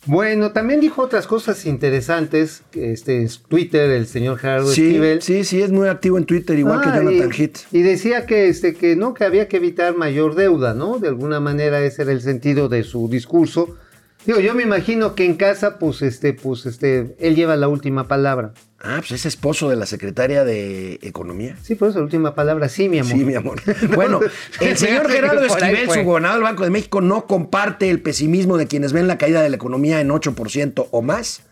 Bueno, 0.08 0.51
también 0.51 0.79
dijo 0.82 1.01
otras 1.01 1.25
cosas 1.25 1.65
interesantes. 1.65 2.62
Este 2.74 3.24
es 3.24 3.39
Twitter, 3.39 3.89
el 3.89 4.05
señor 4.05 4.38
Gerardo 4.38 4.67
Sí, 4.72 4.86
Esquivel. 4.88 5.22
sí, 5.24 5.44
sí, 5.44 5.62
es 5.63 5.72
muy 5.72 5.88
activo 5.88 6.17
en 6.20 6.25
Twitter, 6.25 6.58
igual 6.60 6.82
que 6.82 6.89
Ah, 6.89 6.98
Jonathan 6.98 7.32
y, 7.34 7.41
Heath. 7.41 7.58
y 7.72 7.82
decía 7.82 8.25
que, 8.27 8.48
este, 8.48 8.75
que 8.75 8.96
no, 8.96 9.13
que 9.15 9.24
había 9.24 9.48
que 9.48 9.58
evitar 9.58 9.96
mayor 9.98 10.36
deuda, 10.36 10.75
¿no? 10.75 11.00
De 11.00 11.08
alguna 11.08 11.39
manera 11.39 11.84
ese 11.84 12.03
era 12.03 12.12
el 12.12 12.22
sentido 12.22 12.70
de 12.70 12.84
su 12.84 13.10
discurso. 13.10 13.77
Digo, 14.25 14.39
yo 14.39 14.55
me 14.55 14.63
imagino 14.63 15.13
que 15.13 15.24
en 15.24 15.36
casa, 15.36 15.77
pues, 15.77 16.01
este, 16.01 16.34
pues, 16.34 16.65
este, 16.65 17.15
él 17.20 17.36
lleva 17.36 17.55
la 17.55 17.67
última 17.67 18.08
palabra. 18.08 18.53
Ah, 18.79 18.98
pues 18.98 19.12
es 19.12 19.25
esposo 19.25 19.70
de 19.70 19.75
la 19.75 19.86
secretaria 19.86 20.44
de 20.44 21.00
Economía. 21.03 21.55
Sí, 21.62 21.75
por 21.75 21.89
eso 21.89 22.00
la 22.00 22.05
última 22.05 22.34
palabra, 22.34 22.67
sí, 22.67 22.89
mi 22.89 23.00
amor. 23.00 23.12
Sí, 23.12 23.24
mi 23.24 23.36
amor. 23.36 23.62
Bueno, 23.96 24.20
el 24.62 24.77
señor 24.77 25.10
Gerardo 25.10 25.46
Esquivel, 25.46 25.89
su 25.89 26.03
gobernador 26.03 26.38
del 26.38 26.44
Banco 26.44 26.63
de 26.63 26.70
México, 26.72 27.01
no 27.01 27.27
comparte 27.27 27.89
el 27.89 28.01
pesimismo 28.01 28.58
de 28.58 28.67
quienes 28.67 28.94
ven 28.94 29.08
la 29.08 29.17
caída 29.17 29.41
de 29.41 29.50
la 29.50 29.55
economía 29.55 30.01
en 30.01 30.10
8% 30.10 30.88
o 30.89 31.01
más, 31.01 31.44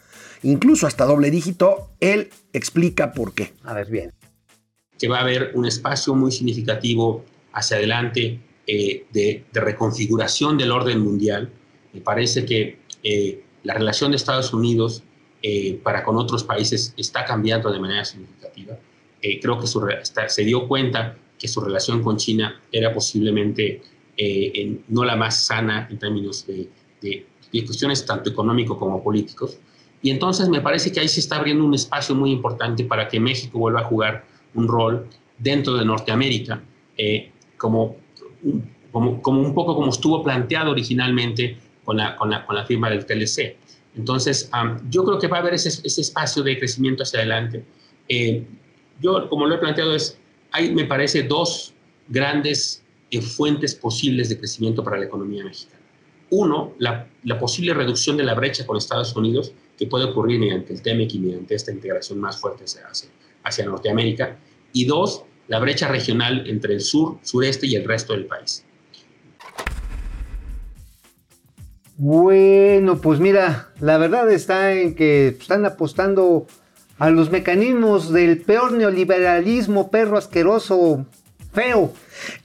incluso 0.41 0.87
hasta 0.87 1.05
doble 1.05 1.29
dígito. 1.29 1.89
Él 1.99 2.29
explica 2.53 3.13
por 3.13 3.33
qué. 3.33 3.53
A 3.63 3.73
ver, 3.73 3.89
bien. 3.89 4.11
que 4.97 5.07
va 5.07 5.19
a 5.19 5.21
haber 5.21 5.51
un 5.53 5.65
espacio 5.65 6.15
muy 6.15 6.31
significativo 6.31 7.23
hacia 7.51 7.77
adelante 7.77 8.39
eh, 8.65 9.05
de, 9.11 9.43
de 9.51 9.59
reconfiguración 9.59 10.57
del 10.57 10.71
orden 10.71 10.99
mundial. 10.99 11.49
Me 11.93 12.01
parece 12.01 12.45
que 12.45 12.79
eh, 13.03 13.43
la 13.63 13.73
relación 13.75 14.11
de 14.11 14.17
Estados 14.17 14.53
Unidos 14.53 15.03
eh, 15.41 15.79
para 15.83 16.03
con 16.03 16.17
otros 16.17 16.43
países 16.43 16.93
está 16.97 17.25
cambiando 17.25 17.71
de 17.71 17.79
manera 17.79 18.05
significativa. 18.05 18.77
Eh, 19.21 19.39
creo 19.39 19.59
que 19.59 19.67
su 19.67 19.85
está- 19.87 20.27
se 20.29 20.43
dio 20.43 20.67
cuenta 20.67 21.17
que 21.37 21.47
su 21.47 21.59
relación 21.61 22.01
con 22.01 22.17
China 22.17 22.61
era 22.71 22.93
posiblemente 22.93 23.81
eh, 24.17 24.51
en- 24.55 24.83
no 24.89 25.03
la 25.03 25.15
más 25.15 25.45
sana 25.45 25.87
en 25.89 25.97
términos 25.97 26.45
de, 26.45 26.69
de- 27.01 27.25
de 27.51 27.65
cuestiones 27.65 28.05
tanto 28.05 28.29
económico 28.29 28.77
como 28.77 29.03
políticos. 29.03 29.57
Y 30.01 30.09
entonces 30.11 30.49
me 30.49 30.61
parece 30.61 30.91
que 30.91 30.99
ahí 30.99 31.07
se 31.07 31.19
está 31.19 31.37
abriendo 31.37 31.63
un 31.65 31.73
espacio 31.73 32.13
muy 32.15 32.31
importante 32.31 32.83
para 32.83 33.07
que 33.07 33.19
México 33.19 33.57
vuelva 33.59 33.81
a 33.81 33.83
jugar 33.85 34.25
un 34.53 34.67
rol 34.67 35.07
dentro 35.37 35.75
de 35.75 35.85
Norteamérica, 35.85 36.61
eh, 36.97 37.31
como, 37.57 37.95
como, 38.91 39.21
como 39.21 39.41
un 39.41 39.53
poco 39.53 39.75
como 39.75 39.89
estuvo 39.89 40.23
planteado 40.23 40.71
originalmente 40.71 41.57
con 41.83 41.97
la, 41.97 42.15
con 42.15 42.29
la, 42.29 42.45
con 42.45 42.55
la 42.55 42.65
firma 42.65 42.89
del 42.89 43.05
TLC. 43.05 43.55
Entonces, 43.95 44.49
am, 44.51 44.89
yo 44.89 45.03
creo 45.03 45.19
que 45.19 45.27
va 45.27 45.37
a 45.37 45.39
haber 45.41 45.53
ese, 45.53 45.69
ese 45.69 46.01
espacio 46.01 46.43
de 46.43 46.57
crecimiento 46.57 47.03
hacia 47.03 47.19
adelante. 47.19 47.63
Eh, 48.09 48.43
yo, 48.99 49.29
como 49.29 49.45
lo 49.45 49.55
he 49.55 49.57
planteado, 49.57 49.95
es, 49.95 50.17
hay, 50.51 50.73
me 50.73 50.85
parece, 50.85 51.23
dos 51.23 51.73
grandes 52.07 52.83
eh, 53.11 53.21
fuentes 53.21 53.75
posibles 53.75 54.29
de 54.29 54.37
crecimiento 54.37 54.83
para 54.83 54.97
la 54.97 55.05
economía 55.05 55.43
mexicana. 55.43 55.81
Uno, 56.29 56.73
la, 56.79 57.07
la 57.23 57.37
posible 57.37 57.73
reducción 57.73 58.17
de 58.17 58.23
la 58.23 58.33
brecha 58.33 58.65
con 58.65 58.77
Estados 58.77 59.15
Unidos, 59.15 59.53
que 59.77 59.85
puede 59.85 60.05
ocurrir 60.05 60.39
mediante 60.39 60.73
el 60.73 60.81
TEMEC 60.81 61.13
y 61.13 61.19
mediante 61.19 61.55
esta 61.55 61.71
integración 61.71 62.19
más 62.19 62.39
fuerte 62.39 62.63
hacia, 62.63 62.87
hacia 63.43 63.65
Norteamérica. 63.65 64.37
Y 64.71 64.85
dos, 64.85 65.23
la 65.47 65.59
brecha 65.59 65.87
regional 65.87 66.47
entre 66.47 66.73
el 66.73 66.81
sur, 66.81 67.19
sureste 67.21 67.67
y 67.67 67.75
el 67.75 67.85
resto 67.85 68.13
del 68.13 68.25
país. 68.25 68.65
Bueno, 72.05 72.97
pues 72.97 73.21
mira, 73.21 73.69
la 73.79 73.97
verdad 73.97 74.29
está 74.29 74.73
en 74.73 74.93
que 74.93 75.29
están 75.29 75.65
apostando 75.65 76.47
a 76.99 77.09
los 77.09 77.31
mecanismos 77.31 78.11
del 78.11 78.41
peor 78.41 78.73
neoliberalismo, 78.73 79.89
perro 79.89 80.17
asqueroso, 80.17 81.05
feo. 81.53 81.93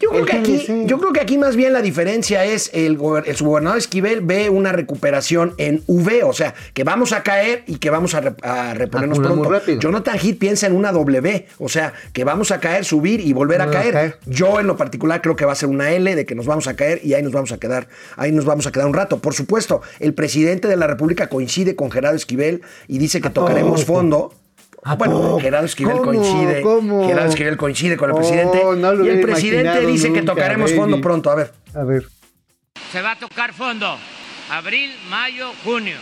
Yo 0.01 0.11
creo, 0.11 0.25
que 0.25 0.37
aquí, 0.37 0.67
yo 0.87 0.99
creo 0.99 1.13
que 1.13 1.21
aquí 1.21 1.39
más 1.39 1.55
bien 1.55 1.73
la 1.73 1.83
diferencia 1.83 2.45
es 2.45 2.71
el, 2.73 2.99
el 3.27 3.37
subgobernador 3.37 3.79
Esquivel 3.79 4.23
ve 4.23 4.51
una 4.51 4.73
recuperación 4.73 5.55
en 5.59 5.85
V, 5.87 6.25
o 6.25 6.33
sea, 6.33 6.55
que 6.75 6.83
vamos 6.85 7.13
a 7.13 7.23
caer 7.23 7.63
y 7.67 7.77
que 7.77 7.91
vamos 7.91 8.15
a, 8.15 8.21
re- 8.23 8.35
a 8.43 8.75
reponernos 8.75 9.19
A 9.19 9.23
poner 9.23 9.37
muy 9.37 9.47
pronto. 9.47 9.73
Jonathan 9.81 10.19
Heath 10.19 10.39
piensa 10.39 10.67
en 10.67 10.75
una 10.75 10.91
W, 10.91 11.47
o 11.59 11.69
sea, 11.69 11.93
que 12.13 12.25
vamos 12.25 12.51
a 12.51 12.59
caer, 12.61 12.85
subir 12.85 13.21
y 13.21 13.33
volver 13.33 13.61
a 13.61 13.67
Volver 13.67 13.79
a 13.79 13.83
caer. 13.83 13.93
caer. 13.93 14.19
Yo 14.27 14.59
en 14.59 14.67
lo 14.67 14.77
particular 14.77 15.23
creo 15.23 15.37
que 15.37 15.45
va 15.45 15.53
a 15.53 15.57
ser 15.57 15.69
una 15.69 15.93
L 15.93 16.13
de 16.17 16.27
que 16.27 16.35
nos 16.35 16.47
vamos 16.47 16.67
a 16.67 16.75
caer 16.75 17.01
y 17.05 17.15
ahí 17.15 17.23
nos 17.23 17.33
vamos 17.33 17.53
a 17.53 17.59
quedar, 17.59 17.89
ahí 18.17 18.33
nos 18.33 18.47
vamos 18.47 18.67
a 18.67 18.73
quedar 18.73 18.87
un 18.87 18.95
rato. 18.95 19.19
Por 19.21 19.35
supuesto, 19.35 19.83
el 20.01 20.13
presidente 20.15 20.67
de 20.67 20.77
la 20.77 20.87
República 20.89 21.29
coincide 21.29 21.77
con 21.77 21.91
Gerardo 21.93 22.17
Esquivel 22.17 22.63
y 22.89 22.99
dice 22.99 23.21
que 23.21 23.31
tocaremos 23.31 23.85
fondo. 23.85 24.35
¿A 24.85 24.95
Bueno? 24.95 25.39
Gerardo 25.41 25.67
Esquivel 25.67 25.93
¿Cómo? 25.99 26.05
coincide. 26.05 26.61
¿Cómo? 26.63 27.07
Gerardo 27.09 27.29
Esquivel 27.31 27.57
coincide 27.57 27.97
con 27.97 28.11
el 28.11 28.15
Oh, 28.15 28.19
presidente. 28.19 28.61
no 28.77 29.05
y 29.05 29.09
el 29.09 29.21
presidente 29.21 29.87
dice 29.87 30.13
que 30.13 30.23
tocaremos 30.23 30.71
baby. 30.71 30.81
fondo 30.81 31.01
pronto. 31.01 31.31
A 31.31 31.35
ver. 31.35 31.53
A 31.75 31.85
ver. 31.85 32.07
Se 32.93 33.03
va 33.03 33.13
a 33.13 33.19
tocar 33.19 33.53
fondo. 33.53 33.97
Abril, 34.51 34.91
mayo, 35.11 35.51
junio. 35.65 35.97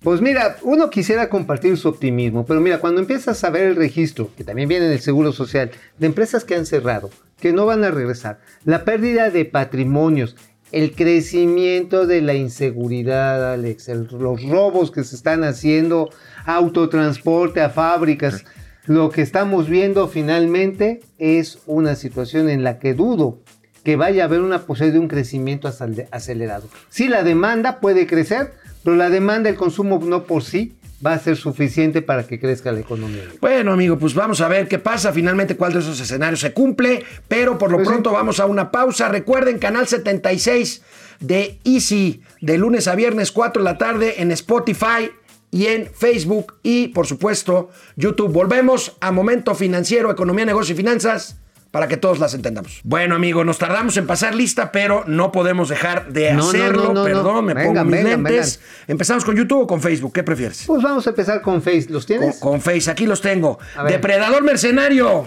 Pues 0.00 0.20
mira, 0.20 0.56
uno 0.62 0.90
quisiera 0.90 1.28
compartir 1.28 1.76
su 1.76 1.88
optimismo, 1.88 2.46
pero 2.46 2.60
mira, 2.60 2.78
cuando 2.78 3.00
empiezas 3.00 3.42
a 3.42 3.50
ver 3.50 3.64
el 3.64 3.76
registro, 3.76 4.30
que 4.36 4.44
también 4.44 4.68
viene 4.68 4.86
del 4.86 5.00
Seguro 5.00 5.32
Social, 5.32 5.72
de 5.98 6.06
empresas 6.06 6.44
que 6.44 6.54
han 6.54 6.66
cerrado, 6.66 7.10
que 7.40 7.52
no 7.52 7.66
van 7.66 7.82
a 7.82 7.90
regresar, 7.90 8.38
la 8.64 8.84
pérdida 8.84 9.30
de 9.30 9.44
patrimonios, 9.44 10.36
el 10.72 10.94
crecimiento 10.94 12.06
de 12.06 12.20
la 12.22 12.34
inseguridad, 12.34 13.52
Alex, 13.52 13.88
el- 13.88 14.08
los 14.18 14.42
robos 14.42 14.90
que 14.90 15.04
se 15.04 15.16
están 15.16 15.44
haciendo, 15.44 16.10
autotransporte 16.44 17.60
a 17.60 17.70
fábricas, 17.70 18.44
lo 18.86 19.10
que 19.10 19.22
estamos 19.22 19.68
viendo 19.68 20.08
finalmente 20.08 21.00
es 21.18 21.58
una 21.66 21.94
situación 21.94 22.48
en 22.48 22.62
la 22.64 22.78
que 22.78 22.94
dudo 22.94 23.38
que 23.84 23.96
vaya 23.96 24.22
a 24.22 24.26
haber 24.26 24.40
una 24.40 24.60
posibilidad 24.66 24.94
de 24.94 25.00
un 25.00 25.08
crecimiento 25.08 25.68
acel- 25.68 26.06
acelerado. 26.10 26.68
Sí, 26.90 27.08
la 27.08 27.22
demanda 27.22 27.80
puede 27.80 28.06
crecer, 28.06 28.52
pero 28.84 28.96
la 28.96 29.08
demanda, 29.08 29.48
el 29.48 29.56
consumo 29.56 30.00
no 30.04 30.24
por 30.24 30.42
sí 30.42 30.74
va 31.04 31.12
a 31.14 31.18
ser 31.18 31.36
suficiente 31.36 32.02
para 32.02 32.24
que 32.26 32.40
crezca 32.40 32.72
la 32.72 32.80
economía. 32.80 33.22
Bueno, 33.40 33.72
amigo, 33.72 33.98
pues 33.98 34.14
vamos 34.14 34.40
a 34.40 34.48
ver 34.48 34.66
qué 34.68 34.78
pasa. 34.78 35.12
Finalmente, 35.12 35.56
cuál 35.56 35.72
de 35.72 35.78
esos 35.80 36.00
escenarios 36.00 36.40
se 36.40 36.52
cumple. 36.52 37.04
Pero 37.28 37.56
por 37.58 37.70
lo 37.70 37.76
Pues 37.76 37.88
sí. 37.88 37.92
pronto 37.92 38.12
vamos 38.12 38.40
a 38.40 38.46
una 38.46 38.70
pausa. 38.70 39.08
Recuerden, 39.08 39.58
canal 39.58 39.86
76 39.86 40.82
de 41.20 41.58
Easy, 41.64 42.22
de 42.40 42.58
lunes 42.58 42.88
a 42.88 42.94
viernes, 42.94 43.32
4 43.32 43.62
de 43.62 43.64
la 43.64 43.78
tarde, 43.78 44.22
en 44.22 44.30
Spotify 44.32 45.10
y 45.50 45.66
en 45.66 45.86
Facebook. 45.86 46.54
Y, 46.62 46.88
por 46.88 47.06
supuesto, 47.06 47.70
YouTube. 47.96 48.32
Volvemos 48.32 48.96
a 49.00 49.12
Momento 49.12 49.54
Financiero, 49.54 50.10
Economía, 50.10 50.44
Negocio 50.44 50.74
y 50.74 50.76
Finanzas. 50.76 51.40
Para 51.70 51.86
que 51.86 51.98
todos 51.98 52.18
las 52.18 52.32
entendamos. 52.32 52.80
Bueno, 52.82 53.14
amigo, 53.14 53.44
nos 53.44 53.58
tardamos 53.58 53.96
en 53.98 54.06
pasar 54.06 54.34
lista, 54.34 54.72
pero 54.72 55.04
no 55.06 55.30
podemos 55.32 55.68
dejar 55.68 56.10
de 56.10 56.32
No, 56.32 56.48
hacerlo. 56.48 56.84
no, 56.86 56.92
no, 56.94 57.04
Perdón, 57.04 57.24
no. 57.34 57.42
me 57.42 57.52
Vengan, 57.54 57.74
pongo 57.74 57.84
mis 57.84 58.04
vengan, 58.04 58.22
lentes. 58.24 58.60
¿Empezamos 58.86 59.22
con 59.24 59.36
YouTube 59.36 59.60
o 59.62 59.66
con 59.66 59.82
Facebook? 59.82 60.12
¿Qué 60.14 60.22
prefieres? 60.22 60.64
Pues 60.66 60.82
vamos 60.82 61.06
a 61.06 61.10
empezar 61.10 61.42
con 61.42 61.60
Face. 61.60 61.86
¿Los 61.90 62.06
Con, 62.06 62.16
tienes? 62.18 62.36
con 62.38 62.60
Face, 62.62 62.90
aquí 62.90 63.04
los 63.06 63.20
tengo. 63.20 63.58
Depredador 63.86 64.42
mercenario. 64.44 65.26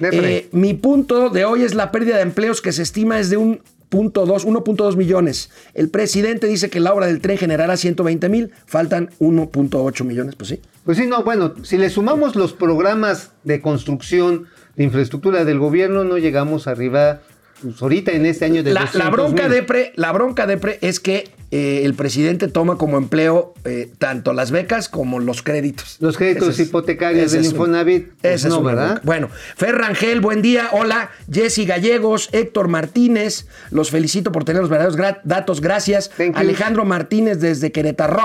Depre. 0.00 0.36
Eh, 0.36 0.48
mi 0.52 0.74
punto 0.74 1.30
de 1.30 1.44
hoy 1.44 1.62
es 1.62 1.74
la 1.74 1.90
pérdida 1.92 2.16
de 2.16 2.22
empleos 2.22 2.60
que 2.60 2.72
se 2.72 2.82
estima 2.82 3.18
es 3.18 3.30
de 3.30 3.36
un 3.36 3.62
punto 3.88 4.26
dos, 4.26 4.44
1.2 4.46 4.96
millones. 4.96 5.50
El 5.72 5.88
presidente 5.90 6.48
dice 6.48 6.68
que 6.68 6.80
la 6.80 6.92
obra 6.92 7.06
del 7.06 7.20
tren 7.20 7.38
generará 7.38 7.76
120 7.76 8.28
mil, 8.28 8.50
faltan 8.66 9.10
1.8 9.20 10.04
millones, 10.04 10.34
pues 10.34 10.48
sí. 10.50 10.60
Pues 10.84 10.98
sí, 10.98 11.06
no, 11.06 11.22
bueno, 11.22 11.54
si 11.62 11.78
le 11.78 11.88
sumamos 11.88 12.34
los 12.34 12.52
programas 12.52 13.30
de 13.44 13.60
construcción 13.60 14.48
de 14.76 14.84
infraestructura 14.84 15.44
del 15.44 15.58
gobierno, 15.58 16.04
no 16.04 16.18
llegamos 16.18 16.66
arriba, 16.66 17.20
pues 17.62 17.80
ahorita 17.80 18.12
en 18.12 18.26
este 18.26 18.44
año 18.44 18.62
de 18.62 18.72
La, 18.74 18.80
la 18.80 18.86
200,000. 19.08 19.10
bronca 19.12 19.48
de 19.48 19.62
pre, 19.62 19.92
la 19.96 20.12
bronca 20.12 20.46
de 20.46 20.58
pre 20.58 20.78
es 20.82 21.00
que 21.00 21.30
eh, 21.52 21.82
el 21.84 21.94
presidente 21.94 22.48
toma 22.48 22.76
como 22.76 22.98
empleo 22.98 23.54
eh, 23.64 23.90
tanto 23.98 24.32
las 24.32 24.50
becas 24.50 24.88
como 24.88 25.20
los 25.20 25.42
créditos. 25.42 25.96
Los 26.00 26.16
créditos 26.16 26.48
Ese 26.48 26.64
hipotecarios 26.64 27.32
del 27.32 27.44
Infonavit, 27.44 28.10
pues 28.20 28.44
no, 28.46 28.62
¿verdad? 28.62 28.86
bronca. 28.86 29.02
Bueno, 29.04 29.30
Ferrangel, 29.56 30.20
buen 30.20 30.42
día. 30.42 30.68
Hola, 30.72 31.10
Jesse 31.32 31.64
Gallegos, 31.66 32.28
Héctor 32.32 32.68
Martínez. 32.68 33.46
Los 33.70 33.90
felicito 33.90 34.32
por 34.32 34.44
tener 34.44 34.60
los 34.60 34.70
verdaderos 34.70 35.16
datos. 35.24 35.60
Gracias. 35.60 36.10
Thank 36.10 36.34
you. 36.34 36.40
Alejandro 36.40 36.84
Martínez 36.84 37.40
desde 37.40 37.72
Querétaro. 37.72 38.16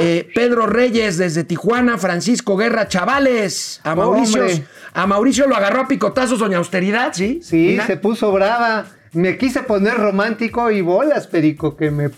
Eh, 0.00 0.28
Pedro 0.34 0.66
Reyes 0.66 1.18
desde 1.18 1.44
Tijuana, 1.44 1.98
Francisco 1.98 2.56
Guerra, 2.56 2.88
chavales. 2.88 3.80
A 3.84 3.94
Mauricio, 3.94 4.40
Hombre. 4.42 4.64
a 4.94 5.06
Mauricio 5.06 5.46
lo 5.46 5.56
agarró 5.56 5.82
a 5.82 5.88
picotazos 5.88 6.38
Doña 6.38 6.58
Austeridad, 6.58 7.12
¿sí? 7.12 7.40
Sí, 7.42 7.56
Mira. 7.72 7.86
se 7.86 7.96
puso 7.96 8.32
brava. 8.32 8.86
Me 9.12 9.36
quise 9.36 9.62
poner 9.62 9.94
romántico 9.94 10.70
y 10.70 10.80
bolas, 10.80 11.26
Perico, 11.26 11.76
que 11.76 11.90
me 11.90 12.10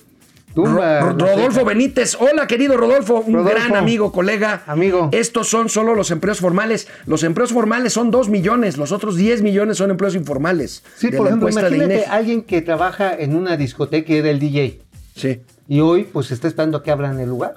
tumba. 0.55 1.01
Ro- 1.01 1.13
Rodolfo. 1.19 1.65
Benítez, 1.65 2.15
hola 2.21 2.47
querido 2.47 2.77
Rodolfo, 2.77 3.25
un 3.27 3.33
Rodolfo. 3.35 3.55
gran 3.59 3.77
amigo, 3.77 4.13
colega. 4.13 4.63
Amigo. 4.67 5.09
Estos 5.13 5.49
son 5.49 5.69
solo 5.71 5.95
los 5.95 6.11
empleos 6.11 6.39
formales. 6.41 6.89
Los 7.07 7.23
empleos 7.25 7.53
formales 7.53 7.95
son 7.95 8.11
2 8.11 8.29
millones, 8.29 8.77
los 8.77 8.93
otros 8.93 9.17
10 9.17 9.41
millones 9.43 9.79
son 9.79 9.91
empleos 9.91 10.15
informales. 10.15 10.85
Sí, 10.97 11.09
de 11.11 11.17
por 11.17 11.25
la 11.25 11.31
ejemplo, 11.31 11.49
encuesta 11.49 11.71
de 11.71 11.77
imagínate 11.77 12.07
alguien 12.11 12.43
que 12.43 12.61
trabaja 12.61 13.15
en 13.19 13.35
una 13.35 13.57
discoteca 13.57 14.13
y 14.13 14.17
era 14.17 14.29
el 14.31 14.39
DJ. 14.39 14.81
Sí, 15.15 15.41
Y 15.69 15.81
hoy, 15.81 16.05
pues, 16.05 16.31
está 16.31 16.49
esperando 16.49 16.79
a 16.79 16.83
que 16.83 16.91
abran 16.91 17.21
el 17.21 17.29
lugar. 17.29 17.57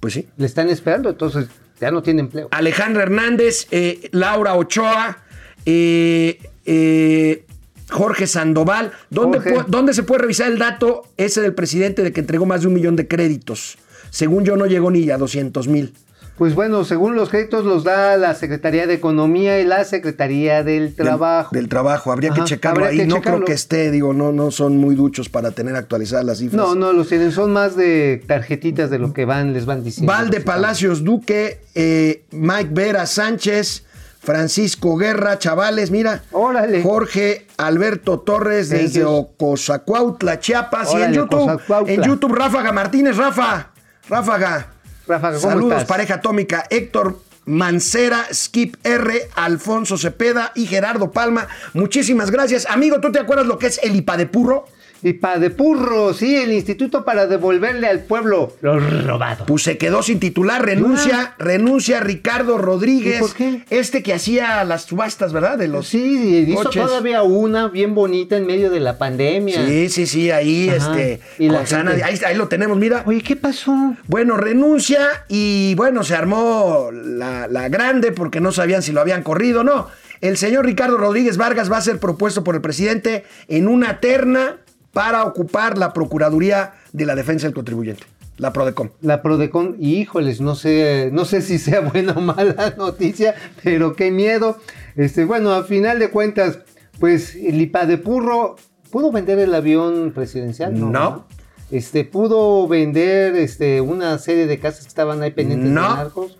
pues 0.00 0.14
sí. 0.14 0.28
Le 0.36 0.46
están 0.46 0.68
esperando, 0.68 1.10
entonces 1.10 1.48
ya 1.80 1.90
no 1.90 2.02
tiene 2.02 2.20
empleo. 2.20 2.48
Alejandra 2.50 3.02
Hernández, 3.02 3.66
eh, 3.70 4.08
Laura 4.12 4.54
Ochoa, 4.54 5.18
eh, 5.66 6.38
eh, 6.64 7.44
Jorge 7.90 8.26
Sandoval. 8.26 8.92
¿Dónde, 9.10 9.40
Jorge. 9.40 9.64
dónde 9.68 9.94
se 9.94 10.02
puede 10.02 10.22
revisar 10.22 10.50
el 10.50 10.58
dato 10.58 11.02
ese 11.16 11.40
del 11.40 11.54
presidente 11.54 12.02
de 12.02 12.12
que 12.12 12.20
entregó 12.20 12.46
más 12.46 12.62
de 12.62 12.68
un 12.68 12.74
millón 12.74 12.96
de 12.96 13.08
créditos? 13.08 13.78
Según 14.10 14.44
yo 14.44 14.56
no 14.56 14.66
llegó 14.66 14.90
ni 14.90 15.10
a 15.10 15.18
200 15.18 15.68
mil. 15.68 15.94
Pues 16.36 16.56
bueno, 16.56 16.82
según 16.84 17.14
los 17.14 17.28
créditos 17.30 17.64
los 17.64 17.84
da 17.84 18.16
la 18.16 18.34
Secretaría 18.34 18.88
de 18.88 18.94
Economía 18.94 19.60
y 19.60 19.64
la 19.64 19.84
Secretaría 19.84 20.64
del 20.64 20.94
Trabajo. 20.96 21.54
Del, 21.54 21.68
trabajo, 21.68 22.10
habría 22.10 22.32
Ajá, 22.32 22.42
que 22.42 22.48
checarlo 22.48 22.84
habría 22.86 23.02
ahí. 23.02 23.06
que 23.06 23.06
no 23.06 23.16
checarlo. 23.18 23.38
creo 23.38 23.46
que 23.46 23.52
esté, 23.52 23.92
digo, 23.92 24.12
no, 24.14 24.32
no 24.32 24.50
son 24.50 24.76
muy 24.78 24.96
duchos 24.96 25.28
para 25.28 25.52
tener 25.52 25.76
actualizadas 25.76 26.24
las 26.24 26.38
cifras. 26.38 26.60
No, 26.60 26.74
no 26.74 26.92
los 26.92 27.08
tienen, 27.08 27.30
son 27.30 27.52
más 27.52 27.76
de 27.76 28.20
tarjetitas 28.26 28.90
de 28.90 28.98
lo 28.98 29.12
que 29.12 29.24
van, 29.26 29.52
les 29.52 29.64
van 29.64 29.84
diciendo. 29.84 30.12
Valde 30.12 30.40
Palacios 30.40 31.04
Duque, 31.04 31.60
eh, 31.76 32.24
Mike 32.32 32.70
Vera 32.72 33.06
Sánchez, 33.06 33.84
Francisco 34.20 34.96
Guerra, 34.96 35.38
chavales, 35.38 35.92
mira. 35.92 36.24
Órale. 36.32 36.82
Jorge 36.82 37.46
Alberto 37.58 38.18
Torres 38.18 38.70
desde. 38.70 39.04
Ocosacuautla, 39.04 40.40
Chiapas. 40.40 40.94
y 40.94 41.02
en 41.02 41.12
YouTube, 41.12 41.60
en 41.86 42.02
YouTube, 42.02 42.34
Ráfaga 42.34 42.72
Martínez, 42.72 43.16
Rafa. 43.16 43.70
Ráfaga. 44.08 44.73
Ráfaga, 45.06 45.38
¿cómo 45.38 45.50
Saludos, 45.50 45.72
estás? 45.72 45.88
pareja 45.88 46.14
atómica. 46.14 46.64
Héctor 46.70 47.18
Mancera, 47.46 48.26
Skip 48.32 48.76
R, 48.84 49.28
Alfonso 49.34 49.98
Cepeda 49.98 50.52
y 50.54 50.66
Gerardo 50.66 51.12
Palma. 51.12 51.46
Muchísimas 51.74 52.30
gracias. 52.30 52.66
Amigo, 52.68 53.00
¿tú 53.00 53.12
te 53.12 53.18
acuerdas 53.18 53.46
lo 53.46 53.58
que 53.58 53.66
es 53.66 53.78
el 53.82 53.94
IPA 53.96 54.16
de 54.16 54.26
purro? 54.26 54.66
Y 55.04 55.12
pa 55.12 55.38
de 55.38 55.50
purro, 55.50 56.14
sí, 56.14 56.34
el 56.34 56.50
instituto 56.52 57.04
para 57.04 57.26
devolverle 57.26 57.86
al 57.86 58.00
pueblo 58.04 58.56
lo 58.62 58.80
robado. 58.80 59.44
Pues 59.44 59.62
se 59.62 59.76
quedó 59.76 60.02
sin 60.02 60.18
titular, 60.18 60.64
renuncia, 60.64 61.34
renuncia 61.38 62.00
Ricardo 62.00 62.56
Rodríguez. 62.56 63.16
¿Y 63.18 63.20
por 63.20 63.34
qué? 63.34 63.64
Este 63.68 64.02
que 64.02 64.14
hacía 64.14 64.64
las 64.64 64.84
subastas, 64.84 65.34
¿verdad? 65.34 65.58
De 65.58 65.68
los 65.68 65.88
Sí, 65.88 66.46
hizo 66.48 66.62
coches. 66.64 66.82
todavía 66.82 67.22
una 67.22 67.68
bien 67.68 67.94
bonita 67.94 68.36
en 68.38 68.46
medio 68.46 68.70
de 68.70 68.80
la 68.80 68.96
pandemia. 68.96 69.66
Sí, 69.66 69.90
sí, 69.90 70.06
sí, 70.06 70.30
ahí, 70.30 70.70
Ajá. 70.70 70.76
este, 70.98 71.20
Y 71.38 71.50
la 71.50 71.66
sana- 71.66 71.92
ahí, 72.02 72.18
ahí 72.26 72.34
lo 72.36 72.48
tenemos, 72.48 72.78
mira. 72.78 73.02
Oye, 73.04 73.20
¿qué 73.20 73.36
pasó? 73.36 73.94
Bueno, 74.08 74.38
renuncia 74.38 75.06
y 75.28 75.74
bueno, 75.76 76.02
se 76.02 76.14
armó 76.14 76.88
la, 76.92 77.46
la 77.46 77.68
grande 77.68 78.10
porque 78.10 78.40
no 78.40 78.52
sabían 78.52 78.82
si 78.82 78.92
lo 78.92 79.02
habían 79.02 79.22
corrido 79.22 79.60
o 79.60 79.64
no. 79.64 79.88
El 80.22 80.38
señor 80.38 80.64
Ricardo 80.64 80.96
Rodríguez 80.96 81.36
Vargas 81.36 81.70
va 81.70 81.76
a 81.76 81.82
ser 81.82 81.98
propuesto 81.98 82.42
por 82.42 82.54
el 82.54 82.62
presidente 82.62 83.24
en 83.48 83.68
una 83.68 84.00
terna 84.00 84.56
para 84.94 85.24
ocupar 85.24 85.76
la 85.76 85.92
Procuraduría 85.92 86.72
de 86.92 87.04
la 87.04 87.14
Defensa 87.14 87.46
del 87.46 87.54
Contribuyente, 87.54 88.04
la 88.38 88.52
PRODECOM. 88.52 88.88
La 89.02 89.20
Prodecon, 89.20 89.76
y 89.78 89.96
híjoles, 89.96 90.40
no 90.40 90.54
sé, 90.54 91.10
no 91.12 91.26
sé 91.26 91.42
si 91.42 91.58
sea 91.58 91.80
buena 91.80 92.12
o 92.14 92.20
mala 92.22 92.74
noticia, 92.78 93.34
pero 93.62 93.94
qué 93.94 94.10
miedo. 94.10 94.58
Este, 94.96 95.24
bueno, 95.26 95.52
a 95.52 95.64
final 95.64 95.98
de 95.98 96.08
cuentas, 96.08 96.60
pues 96.98 97.34
el 97.34 97.60
IPA 97.60 97.86
de 97.86 97.98
Purro 97.98 98.56
pudo 98.90 99.12
vender 99.12 99.38
el 99.40 99.54
avión 99.54 100.12
presidencial, 100.14 100.78
¿no? 100.80 100.90
No. 100.90 101.26
Este, 101.70 102.04
pudo 102.04 102.68
vender 102.68 103.34
este, 103.34 103.80
una 103.80 104.18
serie 104.18 104.46
de 104.46 104.60
casas 104.60 104.82
que 104.82 104.88
estaban 104.88 105.22
ahí 105.22 105.32
pendientes 105.32 105.70
No. 105.70 105.82
de 105.82 105.88
narcos. 105.96 106.38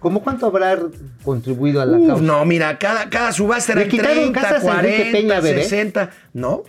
¿Cómo 0.00 0.22
cuánto 0.24 0.46
habrá 0.46 0.76
contribuido 1.22 1.80
a 1.80 1.86
la 1.86 1.98
causa? 2.04 2.22
no, 2.24 2.44
mira, 2.44 2.78
cada, 2.78 3.08
cada 3.08 3.30
subasta 3.30 3.74
quitaron 3.86 4.32
30, 4.32 4.40
casas 4.40 4.64
a 4.64 4.80
Enrique 4.80 4.96
40, 5.10 5.18
Peña, 5.18 5.40
bebé. 5.40 5.62
60. 5.62 6.10
No, 6.32 6.64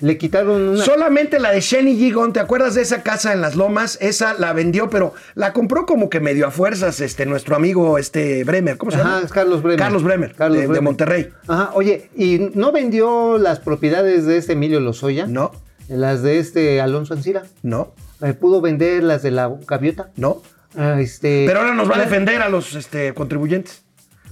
Le 0.00 0.16
quitaron 0.16 0.68
una. 0.70 0.84
Solamente 0.84 1.38
la 1.38 1.50
de 1.50 1.60
Shenny 1.60 1.96
Gigon, 1.96 2.32
¿te 2.32 2.40
acuerdas 2.40 2.74
de 2.74 2.82
esa 2.82 3.02
casa 3.02 3.32
en 3.32 3.40
las 3.40 3.54
lomas? 3.56 3.98
Esa 4.00 4.34
la 4.34 4.52
vendió, 4.52 4.88
pero 4.88 5.12
la 5.34 5.52
compró 5.52 5.84
como 5.86 6.08
que 6.08 6.20
medio 6.20 6.46
a 6.46 6.50
fuerzas 6.50 7.00
este, 7.00 7.26
nuestro 7.26 7.54
amigo 7.56 7.98
este 7.98 8.42
Bremer. 8.44 8.78
¿Cómo 8.78 8.90
se 8.92 8.98
Ajá, 8.98 9.16
llama? 9.18 9.28
Carlos 9.28 9.62
Bremer. 9.62 9.78
Carlos 9.78 10.02
Bremer, 10.02 10.34
Carlos 10.34 10.56
de, 10.56 10.62
de 10.62 10.66
Bremer. 10.68 10.82
Monterrey. 10.82 11.28
Ajá, 11.48 11.70
oye, 11.74 12.08
¿y 12.16 12.50
no 12.54 12.72
vendió 12.72 13.36
las 13.38 13.60
propiedades 13.60 14.24
de 14.26 14.38
este 14.38 14.54
Emilio 14.54 14.80
Lozoya? 14.80 15.26
No, 15.26 15.52
Las 15.88 16.22
de 16.22 16.38
este 16.38 16.80
Alonso 16.80 17.14
Ancira. 17.14 17.42
no, 17.62 17.92
¿Pudo 18.40 18.60
vender 18.60 19.02
las 19.02 19.22
de 19.22 19.30
la 19.30 19.50
gaviota? 19.66 20.10
no. 20.16 20.42
Ah, 20.76 21.00
este... 21.00 21.46
Pero 21.48 21.60
ahora 21.60 21.74
nos 21.74 21.90
va 21.90 21.96
a 21.96 22.00
defender 22.00 22.40
a 22.42 22.48
los 22.48 22.76
este, 22.76 23.12
contribuyentes. 23.12 23.82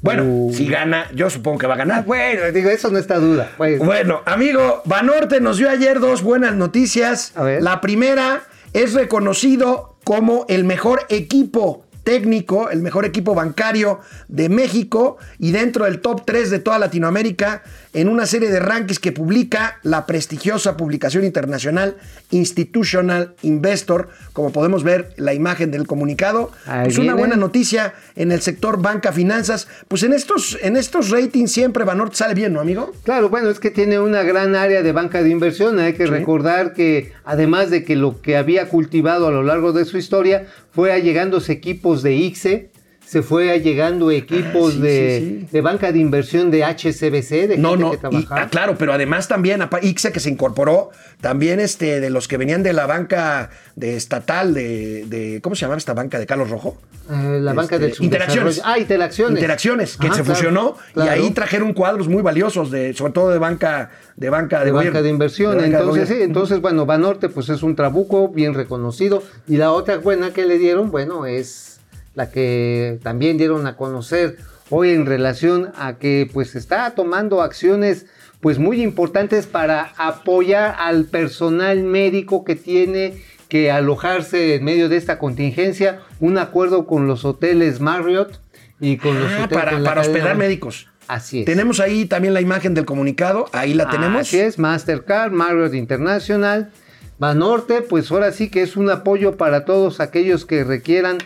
Bueno, 0.03 0.23
Uh. 0.25 0.53
si 0.55 0.67
gana, 0.67 1.07
yo 1.15 1.29
supongo 1.31 1.59
que 1.59 1.67
va 1.67 1.75
a 1.75 1.79
ganar. 1.79 2.05
bueno, 2.05 2.51
digo, 2.53 2.71
eso 2.71 2.91
no 2.91 2.99
está 2.99 3.17
duda. 3.19 3.51
Pues, 3.57 3.79
Bueno, 3.79 4.21
amigo, 4.27 4.83
Banorte 4.85 5.41
nos 5.41 5.59
dio 5.59 5.69
ayer 5.71 6.01
dos 6.01 6.23
buenas 6.23 6.55
noticias. 6.55 7.33
A 7.35 7.43
ver. 7.43 7.63
La 7.63 7.81
primera 7.81 8.43
es 8.73 8.95
reconocido 8.95 9.97
como 10.05 10.47
el 10.49 10.65
mejor 10.65 11.01
equipo 11.09 11.85
técnico, 12.05 12.71
el 12.71 12.81
mejor 12.81 13.05
equipo 13.05 13.35
bancario 13.35 14.01
de 14.29 14.49
México 14.49 15.19
y 15.39 15.51
dentro 15.53 15.85
del 15.85 16.01
top 16.01 16.23
3 16.25 16.49
de 16.51 16.59
toda 16.59 16.79
Latinoamérica 16.79 17.63
en 18.01 18.09
una 18.09 18.27
serie 18.27 18.49
de 18.49 18.61
rankings 18.61 19.01
que 19.01 19.11
publica 19.11 19.81
la 19.83 20.07
prestigiosa 20.07 20.77
publicación 20.77 21.25
internacional 21.25 21.97
Institutional 22.31 23.35
Investor, 23.43 24.11
como 24.33 24.53
podemos 24.53 24.85
ver 24.85 25.13
la 25.17 25.35
imagen 25.35 25.73
del 25.73 25.85
comunicado. 25.89 26.53
Ahí 26.67 26.85
Pues 26.85 26.99
una 26.99 27.17
buena 27.17 27.35
noticia 27.35 27.95
en 28.15 28.31
el 28.31 28.41
sector 28.41 28.81
banca 28.81 29.11
finanzas. 29.11 29.67
Pues 29.89 30.05
en 30.05 30.13
estos, 30.13 30.57
en 30.63 30.77
estos 30.77 31.11
ratings 31.11 31.51
siempre 31.51 31.83
Banorte 31.83 32.15
sale 32.15 32.35
bien, 32.35 32.53
¿no, 32.53 32.61
amigo? 32.61 32.93
Claro, 33.03 33.31
bueno, 33.31 33.51
es 33.51 33.59
que 33.59 33.73
tiene 33.73 33.99
una 33.99 34.23
gran 34.23 34.55
área 34.55 34.85
de 34.85 34.93
banca 34.93 35.21
de 35.21 35.31
inversión. 35.31 35.81
Hay 35.81 35.95
que 35.95 36.07
recordar 36.07 36.75
que 36.75 37.13
además 37.25 37.69
de 37.71 37.83
que 37.83 37.97
lo 37.97 38.23
que 38.23 38.37
había 38.37 38.69
cultivado 38.69 39.27
a 39.27 39.33
lo 39.33 39.43
largo 39.43 39.73
de 39.73 39.85
su 39.85 39.99
historia 39.99 40.47
fue 40.71 40.93
allegándose 40.93 41.53
equipos 41.53 42.05
de 42.05 42.15
ICSE, 42.15 42.71
se 43.09 43.23
fue 43.23 43.51
allegando 43.51 44.11
equipos 44.11 44.73
Ah, 44.73 44.77
sí, 44.77 44.81
de, 44.83 45.19
sí, 45.23 45.39
sí. 45.41 45.49
de 45.51 45.61
banca 45.63 45.93
de 45.93 45.99
inversión 45.99 46.51
de 46.51 46.63
HCBC, 46.63 47.49
de 47.49 47.57
No, 47.57 47.71
gente 47.71 47.83
no, 47.85 47.91
que 47.93 47.97
y- 47.97 48.01
trabajaba. 48.01 48.43
ah, 48.43 48.49
claro, 48.51 48.77
pero 48.79 48.93
además 48.93 49.29
también 49.29 49.63
ICSE 49.81 50.13
que 50.13 50.21
se 50.21 50.29
incorporó, 50.29 50.91
también 51.23 51.59
este 51.59 52.01
de 52.01 52.11
los 52.11 52.29
que 52.29 52.37
venían 52.37 52.63
de 52.63 52.75
la 52.75 52.87
banca 52.87 53.49
de 53.77 53.97
estatal 53.97 54.53
de, 54.53 55.07
de- 55.07 55.41
¿cómo 55.41 55.55
se 55.57 55.63
llamaba 55.63 55.79
esta 55.79 55.95
banca 55.95 56.19
de 56.19 56.27
Carlos 56.27 56.51
Rojo? 56.51 56.77
Eh, 57.11 57.39
la 57.41 57.55
banca 57.55 57.77
Este, 57.77 57.87
del 57.89 57.97
Interacciones. 58.05 58.57
subdesarrollo. 58.57 58.75
Ah, 58.77 58.79
Interacciones. 58.79 59.39
Interacciones, 59.39 59.97
que 59.97 60.03
se 60.09 60.09
claro, 60.13 60.25
fusionó 60.27 60.77
claro. 60.93 61.11
y 61.11 61.15
ahí 61.25 61.31
trajeron 61.31 61.73
cuadros 61.73 62.09
muy 62.09 62.21
valiosos 62.23 62.71
de, 62.71 62.93
sobre 62.93 63.15
todo 63.15 63.31
de 63.31 63.39
banca, 63.39 63.91
de 64.17 64.29
banca 64.29 64.59
de, 64.59 64.67
de 64.67 64.71
gobierno, 64.73 64.93
banca 64.99 65.03
de 65.03 65.09
inversión. 65.09 65.53
de 65.57 65.63
banca 65.63 65.79
de 65.79 65.83
entonces, 65.85 66.09
sí, 66.11 66.17
entonces, 66.23 66.61
bueno, 66.61 66.85
Banorte 66.85 67.31
pues 67.31 67.49
es 67.49 67.63
un 67.63 67.75
trabuco 67.75 68.29
bien 68.29 68.53
reconocido. 68.53 69.23
Y 69.47 69.57
la 69.57 69.73
otra 69.73 69.97
buena 69.97 70.35
que 70.35 70.45
le 70.45 70.59
dieron, 70.59 70.91
bueno, 70.91 71.25
es 71.25 71.78
la 72.19 72.33
que 72.33 72.99
también 73.05 73.39
dieron 73.39 73.69
a 73.69 73.77
conocer 73.77 74.39
hoy 74.71 74.91
en 74.91 75.07
relación 75.07 75.71
a 75.77 75.99
que 75.99 76.29
pues 76.33 76.57
está 76.57 76.91
tomando 76.91 77.43
acciones 77.43 78.07
pues 78.41 78.59
muy 78.59 78.83
importantes 78.83 79.47
para 79.47 79.93
apoyar 79.97 80.75
al 80.81 81.05
personal 81.05 81.85
médico 81.85 82.45
que 82.45 82.57
tiene 82.57 83.23
que 83.49 83.71
alojarse 83.71 84.57
en 84.57 84.65
medio 84.65 84.89
de 84.89 84.97
esta 84.97 85.21
contingencia, 85.21 86.01
un 86.19 86.39
acuerdo 86.39 86.89
con 86.89 87.07
los 87.07 87.25
hoteles 87.25 87.79
Marriott 87.79 88.41
y 88.81 88.97
con 88.97 89.21
los 89.21 89.31
Ah, 89.31 89.45
hoteles 89.45 89.65
para, 89.65 89.85
para 89.85 90.01
hospedar 90.01 90.37
médicos. 90.37 90.89
Así 91.07 91.41
es. 91.41 91.45
Tenemos 91.45 91.79
ahí 91.79 92.05
también 92.07 92.35
la 92.35 92.41
imagen 92.41 92.75
del 92.75 92.85
comunicado, 92.85 93.49
ahí 93.53 93.75
la 93.75 93.89
tenemos. 93.89 94.23
Así 94.23 94.41
es, 94.41 94.59
Mastercard, 94.59 95.31
Marriott 95.31 95.73
International, 95.73 96.73
Banorte, 97.21 97.81
pues 97.81 98.11
ahora 98.11 98.33
sí 98.33 98.51
que 98.51 98.63
es 98.63 98.77
un 98.77 98.91
apoyo 98.91 99.37
para 99.37 99.65
todos 99.65 100.01
aquellos 100.01 100.45
que 100.45 100.65
requieran 100.65 101.19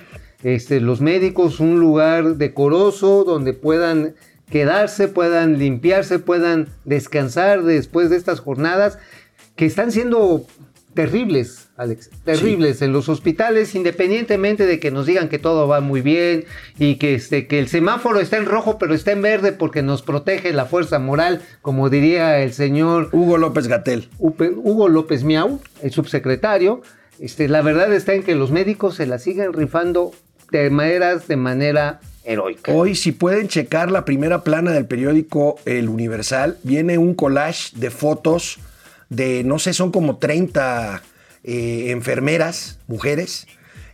este, 0.42 0.80
los 0.80 1.00
médicos, 1.00 1.60
un 1.60 1.78
lugar 1.78 2.36
decoroso 2.36 3.24
donde 3.24 3.52
puedan 3.52 4.14
quedarse, 4.50 5.08
puedan 5.08 5.58
limpiarse, 5.58 6.18
puedan 6.18 6.68
descansar 6.84 7.62
después 7.62 8.10
de 8.10 8.16
estas 8.16 8.40
jornadas 8.40 8.98
que 9.56 9.66
están 9.66 9.92
siendo 9.92 10.46
terribles, 10.94 11.70
Alex, 11.76 12.10
terribles 12.24 12.82
en 12.82 12.92
los 12.92 13.08
hospitales, 13.08 13.74
independientemente 13.74 14.66
de 14.66 14.78
que 14.78 14.90
nos 14.90 15.06
digan 15.06 15.28
que 15.28 15.38
todo 15.38 15.66
va 15.66 15.80
muy 15.80 16.02
bien 16.02 16.44
y 16.78 16.96
que, 16.96 17.14
este, 17.14 17.46
que 17.46 17.58
el 17.58 17.68
semáforo 17.68 18.20
está 18.20 18.36
en 18.36 18.44
rojo 18.44 18.78
pero 18.78 18.94
está 18.94 19.12
en 19.12 19.22
verde 19.22 19.52
porque 19.52 19.82
nos 19.82 20.02
protege 20.02 20.52
la 20.52 20.66
fuerza 20.66 20.98
moral, 20.98 21.40
como 21.62 21.88
diría 21.88 22.40
el 22.40 22.52
señor 22.52 23.08
Hugo 23.12 23.38
López 23.38 23.68
Gatel. 23.68 24.08
Hugo 24.18 24.88
López 24.88 25.24
Miau, 25.24 25.60
el 25.82 25.90
subsecretario. 25.92 26.82
Este, 27.18 27.48
la 27.48 27.62
verdad 27.62 27.92
está 27.92 28.14
en 28.14 28.22
que 28.22 28.34
los 28.34 28.50
médicos 28.50 28.96
se 28.96 29.06
la 29.06 29.18
siguen 29.18 29.52
rifando 29.52 30.12
de 30.60 30.70
maneras 30.70 31.26
de 31.26 31.36
manera 31.36 32.00
heroica. 32.24 32.70
Hoy, 32.72 32.94
si 32.94 33.10
pueden 33.12 33.48
checar 33.48 33.90
la 33.90 34.04
primera 34.04 34.44
plana 34.44 34.70
del 34.72 34.86
periódico 34.86 35.56
El 35.64 35.88
Universal, 35.88 36.58
viene 36.62 36.98
un 36.98 37.14
collage 37.14 37.70
de 37.76 37.90
fotos 37.90 38.58
de, 39.08 39.42
no 39.44 39.58
sé, 39.58 39.72
son 39.72 39.90
como 39.90 40.18
30 40.18 41.02
eh, 41.44 41.86
enfermeras, 41.90 42.78
mujeres, 42.86 43.46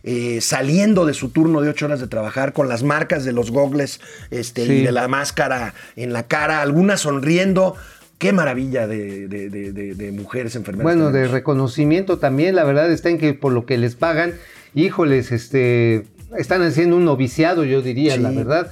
eh, 0.03 0.39
saliendo 0.41 1.05
de 1.05 1.13
su 1.13 1.29
turno 1.29 1.59
de 1.61 1.69
ocho 1.69 1.85
horas 1.87 1.99
de 1.99 2.07
trabajar 2.07 2.53
con 2.53 2.69
las 2.69 2.83
marcas 2.83 3.25
de 3.25 3.33
los 3.33 3.51
gogles 3.51 3.99
este, 4.31 4.65
Sí. 4.65 4.71
y 4.73 4.83
de 4.83 4.91
la 4.91 5.07
máscara 5.07 5.73
en 5.95 6.13
la 6.13 6.23
cara, 6.27 6.61
algunas 6.61 7.01
sonriendo. 7.01 7.75
Qué 8.17 8.31
maravilla 8.33 8.85
de, 8.87 9.27
de- 9.27 9.49
de- 9.49 9.71
de- 9.71 9.95
de 9.95 10.11
mujeres 10.11 10.55
enfermeras. 10.55 10.83
Bueno, 10.83 11.11
de 11.11 11.27
reconocimiento 11.27 12.17
también, 12.19 12.53
la 12.55 12.63
verdad 12.65 12.91
está 12.91 13.09
en 13.09 13.17
que 13.17 13.33
por 13.33 13.51
lo 13.53 13.65
que 13.65 13.77
les 13.77 13.95
pagan, 13.95 14.33
híjoles, 14.75 15.31
este, 15.31 16.05
están 16.37 16.61
haciendo 16.63 16.95
un 16.97 17.05
noviciado, 17.05 17.63
yo 17.63 17.81
diría, 17.81 18.15
Sí. 18.15 18.21
la 18.21 18.31
verdad. 18.31 18.71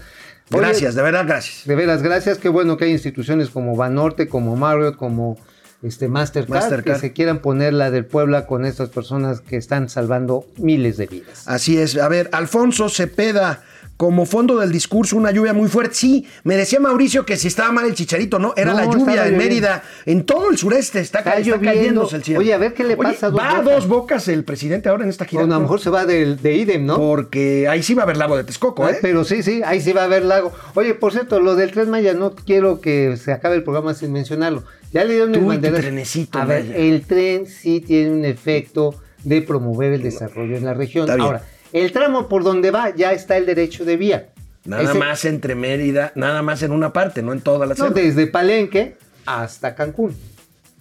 Oye, 0.52 0.62
Gracias, 0.62 0.96
de 0.96 1.02
verdad, 1.02 1.26
gracias. 1.28 1.66
de 1.66 1.76
veras, 1.76 2.02
gracias. 2.02 2.38
Qué 2.38 2.48
bueno 2.50 2.78
que 2.78 2.86
hay 2.86 2.92
instituciones 2.92 3.50
como 3.50 3.76
Banorte, 3.76 4.28
como 4.30 4.56
Marriott, 4.56 4.96
como 4.96 5.38
este 5.84 6.08
Mastercard, 6.08 6.62
Mastercard. 6.62 6.96
que 6.96 7.00
se 7.02 7.14
quieran 7.14 7.40
poner 7.40 7.74
la 7.74 7.92
del 7.92 8.06
Puebla 8.06 8.46
con 8.48 8.66
estas 8.66 8.90
personas 8.90 9.42
que 9.42 9.58
están 9.58 9.90
salvando 9.90 10.46
miles 10.58 10.96
de 10.98 11.08
vidas. 11.08 11.44
Así 11.48 11.78
es. 11.78 11.98
A 11.98 12.08
ver, 12.08 12.30
Alfonso 12.32 12.88
Cepeda, 12.90 13.62
como 13.98 14.26
fondo 14.28 14.58
del 14.60 14.72
discurso, 14.72 15.18
una 15.18 15.32
lluvia 15.32 15.54
muy 15.54 15.68
fuerte. 15.68 15.96
Sí, 15.96 16.28
me 16.44 16.56
decía 16.56 16.80
Mauricio 16.80 17.26
que 17.26 17.36
si 17.36 17.48
estaba 17.48 17.72
mal 17.72 17.86
el 17.88 17.96
chicharito, 17.96 18.38
¿no? 18.38 18.54
Era 18.56 18.72
No, 18.74 18.78
la 18.78 18.86
lluvia 18.86 19.16
lloviendo. 19.26 19.38
Mérida. 19.38 19.84
En 20.06 20.24
todo 20.24 20.52
el 20.52 20.58
sureste 20.58 21.00
está, 21.00 21.20
Está 21.20 21.38
está 21.38 21.60
cayéndose 21.60 22.16
el 22.18 22.24
cielo. 22.24 22.40
Oye, 22.42 22.54
a 22.54 22.58
ver 22.60 22.74
qué 22.76 22.84
le 22.84 22.96
pasa 22.96 23.28
a 23.28 23.30
Dos 23.32 23.40
Va 23.42 23.58
a 23.58 23.62
dos 23.64 23.88
bocas 23.88 24.28
el 24.28 24.44
presidente 24.44 24.88
ahora 24.90 25.04
en 25.04 25.10
esta 25.10 25.26
gira. 25.26 25.42
Bueno, 25.42 25.56
a 25.56 25.58
lo 25.58 25.64
mejor 25.64 25.80
se 25.80 25.90
va 25.90 26.06
del- 26.06 26.40
de, 26.42 26.54
idem, 26.56 26.86
¿no? 26.86 26.96
Porque 26.98 27.68
ahí 27.68 27.82
sí 27.82 27.96
va 27.96 28.04
a 28.04 28.06
haber 28.06 28.18
lago 28.18 28.38
de 28.38 28.44
Texcoco, 28.44 28.86
Ah, 28.86 28.92
¿eh? 28.92 28.98
Pero 29.02 29.24
sí, 29.24 29.42
sí, 29.42 29.62
ahí 29.66 29.82
sí 29.82 29.94
va 29.94 30.02
a 30.02 30.06
haber 30.06 30.24
lago. 30.26 30.52
Oye, 30.76 30.94
por 30.94 31.12
cierto, 31.12 31.40
lo 31.40 31.56
del 31.56 31.72
Tren 31.72 31.90
Maya, 31.90 32.14
no 32.14 32.36
quiero 32.36 32.80
que 32.82 33.18
se 33.18 33.32
acabe 33.34 33.56
el 33.56 33.64
programa 33.64 33.96
sin 33.96 34.12
mencionarlo. 34.14 34.64
Ya 34.94 35.04
le 35.04 35.14
dieron 35.16 35.34
el 35.34 35.44
banderazo. 35.44 35.82
trenecito, 35.82 36.38
A 36.38 36.46
ver, 36.46 36.64
Maya. 36.66 36.78
el 36.78 37.02
tren 37.06 37.46
sí 37.48 37.82
tiene 37.82 38.12
un 38.12 38.26
efecto 38.26 38.94
de 39.24 39.42
promover 39.42 39.92
el 39.94 40.02
desarrollo 40.04 40.56
en 40.56 40.64
la 40.66 40.74
región. 40.74 41.10
Ahora, 41.10 41.42
el 41.74 41.92
tramo 41.92 42.28
por 42.28 42.44
donde 42.44 42.72
va 42.72 42.96
ya 42.96 43.12
está 43.14 43.38
el 43.38 43.46
derecho 43.46 43.86
de 43.86 43.98
vía. 43.98 44.30
Nada 44.66 44.84
Ese- 44.84 44.94
más 45.00 45.24
entre 45.26 45.56
Mérida, 45.56 46.12
nada 46.16 46.42
más 46.42 46.62
en 46.64 46.72
una 46.72 46.92
parte, 46.92 47.22
no 47.22 47.32
en 47.34 47.42
toda 47.42 47.66
la 47.66 47.74
No, 47.74 47.86
selva. 47.86 48.02
desde 48.02 48.28
Palenque 48.28 48.98
hasta 49.26 49.76
Cancún. 49.76 50.16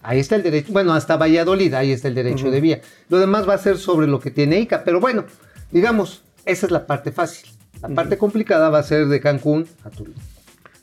Ahí 0.02 0.20
está 0.20 0.36
el 0.36 0.42
derecho, 0.42 0.72
bueno, 0.72 0.92
hasta 0.94 1.16
Valladolid, 1.16 1.74
ahí 1.74 1.92
está 1.92 2.08
el 2.08 2.14
derecho 2.14 2.50
de 2.50 2.60
vía. 2.60 2.80
Lo 3.08 3.18
demás 3.18 3.48
va 3.48 3.54
a 3.54 3.58
ser 3.58 3.76
sobre 3.76 4.06
lo 4.06 4.20
que 4.20 4.30
tiene 4.30 4.58
ICA, 4.60 4.84
pero 4.84 5.00
bueno, 5.00 5.24
digamos, 5.72 6.22
esa 6.44 6.66
es 6.66 6.72
la 6.72 6.86
parte 6.86 7.10
fácil. 7.12 7.50
La 7.82 7.88
parte 7.88 8.16
complicada 8.16 8.70
va 8.70 8.78
a 8.78 8.82
ser 8.82 9.06
de 9.06 9.20
Cancún 9.20 9.66
a 9.84 9.90
Tulum. 9.90 10.14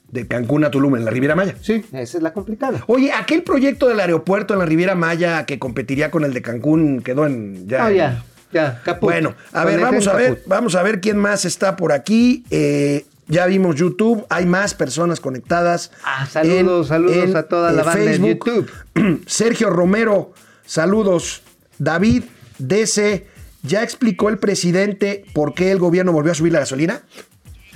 De 0.10 0.28
Cancún 0.28 0.64
a 0.64 0.70
Tulum, 0.72 0.96
en 0.98 1.06
la 1.06 1.12
Riviera 1.12 1.36
Maya. 1.36 1.56
Sí, 1.62 1.84
esa 1.94 2.18
es 2.18 2.22
la 2.24 2.34
complicada. 2.34 2.84
Oye, 2.88 3.12
aquel 3.12 3.44
proyecto 3.44 3.88
del 3.88 4.00
aeropuerto 4.00 4.54
en 4.54 4.60
la 4.60 4.66
Riviera 4.66 4.94
Maya 4.94 5.46
que 5.46 5.58
competiría 5.58 6.12
con 6.12 6.24
el 6.24 6.34
de 6.34 6.42
Cancún 6.42 7.02
quedó 7.02 7.26
en 7.26 7.68
ya. 7.68 7.84
No, 7.84 7.92
ya, 7.92 8.24
ya, 8.54 8.82
caput. 8.84 9.10
Bueno, 9.10 9.36
a 9.52 9.64
Con 9.64 9.72
ver, 9.72 9.82
vamos 9.82 10.08
a 10.08 10.14
ver, 10.14 10.30
caput. 10.36 10.48
vamos 10.48 10.76
a 10.76 10.84
ver 10.84 11.02
quién 11.02 11.18
más 11.18 11.46
está 11.46 11.76
por 11.76 11.92
aquí. 11.92 12.44
Eh, 12.52 13.06
ya 13.28 13.46
vimos 13.46 13.76
YouTube, 13.78 14.26
hay 14.30 14.46
más 14.46 14.74
personas 14.74 15.20
conectadas. 15.20 15.92
Ah, 16.04 16.28
saludos, 16.30 16.90
saludos 16.90 17.36
a 17.36 17.44
toda 17.44 17.72
la 17.72 17.84
banda 17.84 18.12
de 18.12 18.20
YouTube. 18.20 18.70
Sergio 19.28 19.70
Romero, 19.70 20.34
saludos. 20.66 21.42
David 21.80 22.24
DC, 22.60 23.26
¿ya 23.64 23.82
explicó 23.84 24.30
el 24.30 24.38
presidente 24.38 25.26
por 25.34 25.54
qué 25.54 25.72
el 25.72 25.80
gobierno 25.80 26.12
volvió 26.12 26.32
a 26.32 26.36
subir 26.36 26.54
la 26.54 26.60
gasolina? 26.60 27.02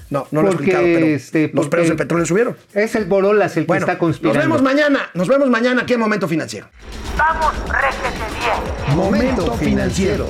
No, 0.10 0.26
no 0.32 0.42
lo 0.42 0.48
he 0.50 0.52
explicado, 0.52 0.84
pero 0.86 1.06
este, 1.06 1.52
los 1.54 1.68
precios 1.68 1.90
del 1.90 1.98
petróleo 1.98 2.26
subieron. 2.26 2.56
Es 2.74 2.96
el 2.96 3.06
Borolas 3.06 3.58
el 3.58 3.64
que 3.64 3.68
Bueno, 3.68 3.82
está 3.82 3.94
nos 3.94 4.00
conspirando. 4.00 4.40
vemos 4.40 4.62
mañana, 4.62 5.10
nos 5.14 5.28
vemos 5.28 5.50
mañana 5.50 5.82
aquí 5.82 5.94
en 5.96 6.00
Momento 6.00 6.28
Financiero. 6.30 6.70
Vamos, 7.18 7.54
réjete 7.68 8.24
bien. 8.40 8.96
Momento 8.96 9.54
financiero. 9.56 10.30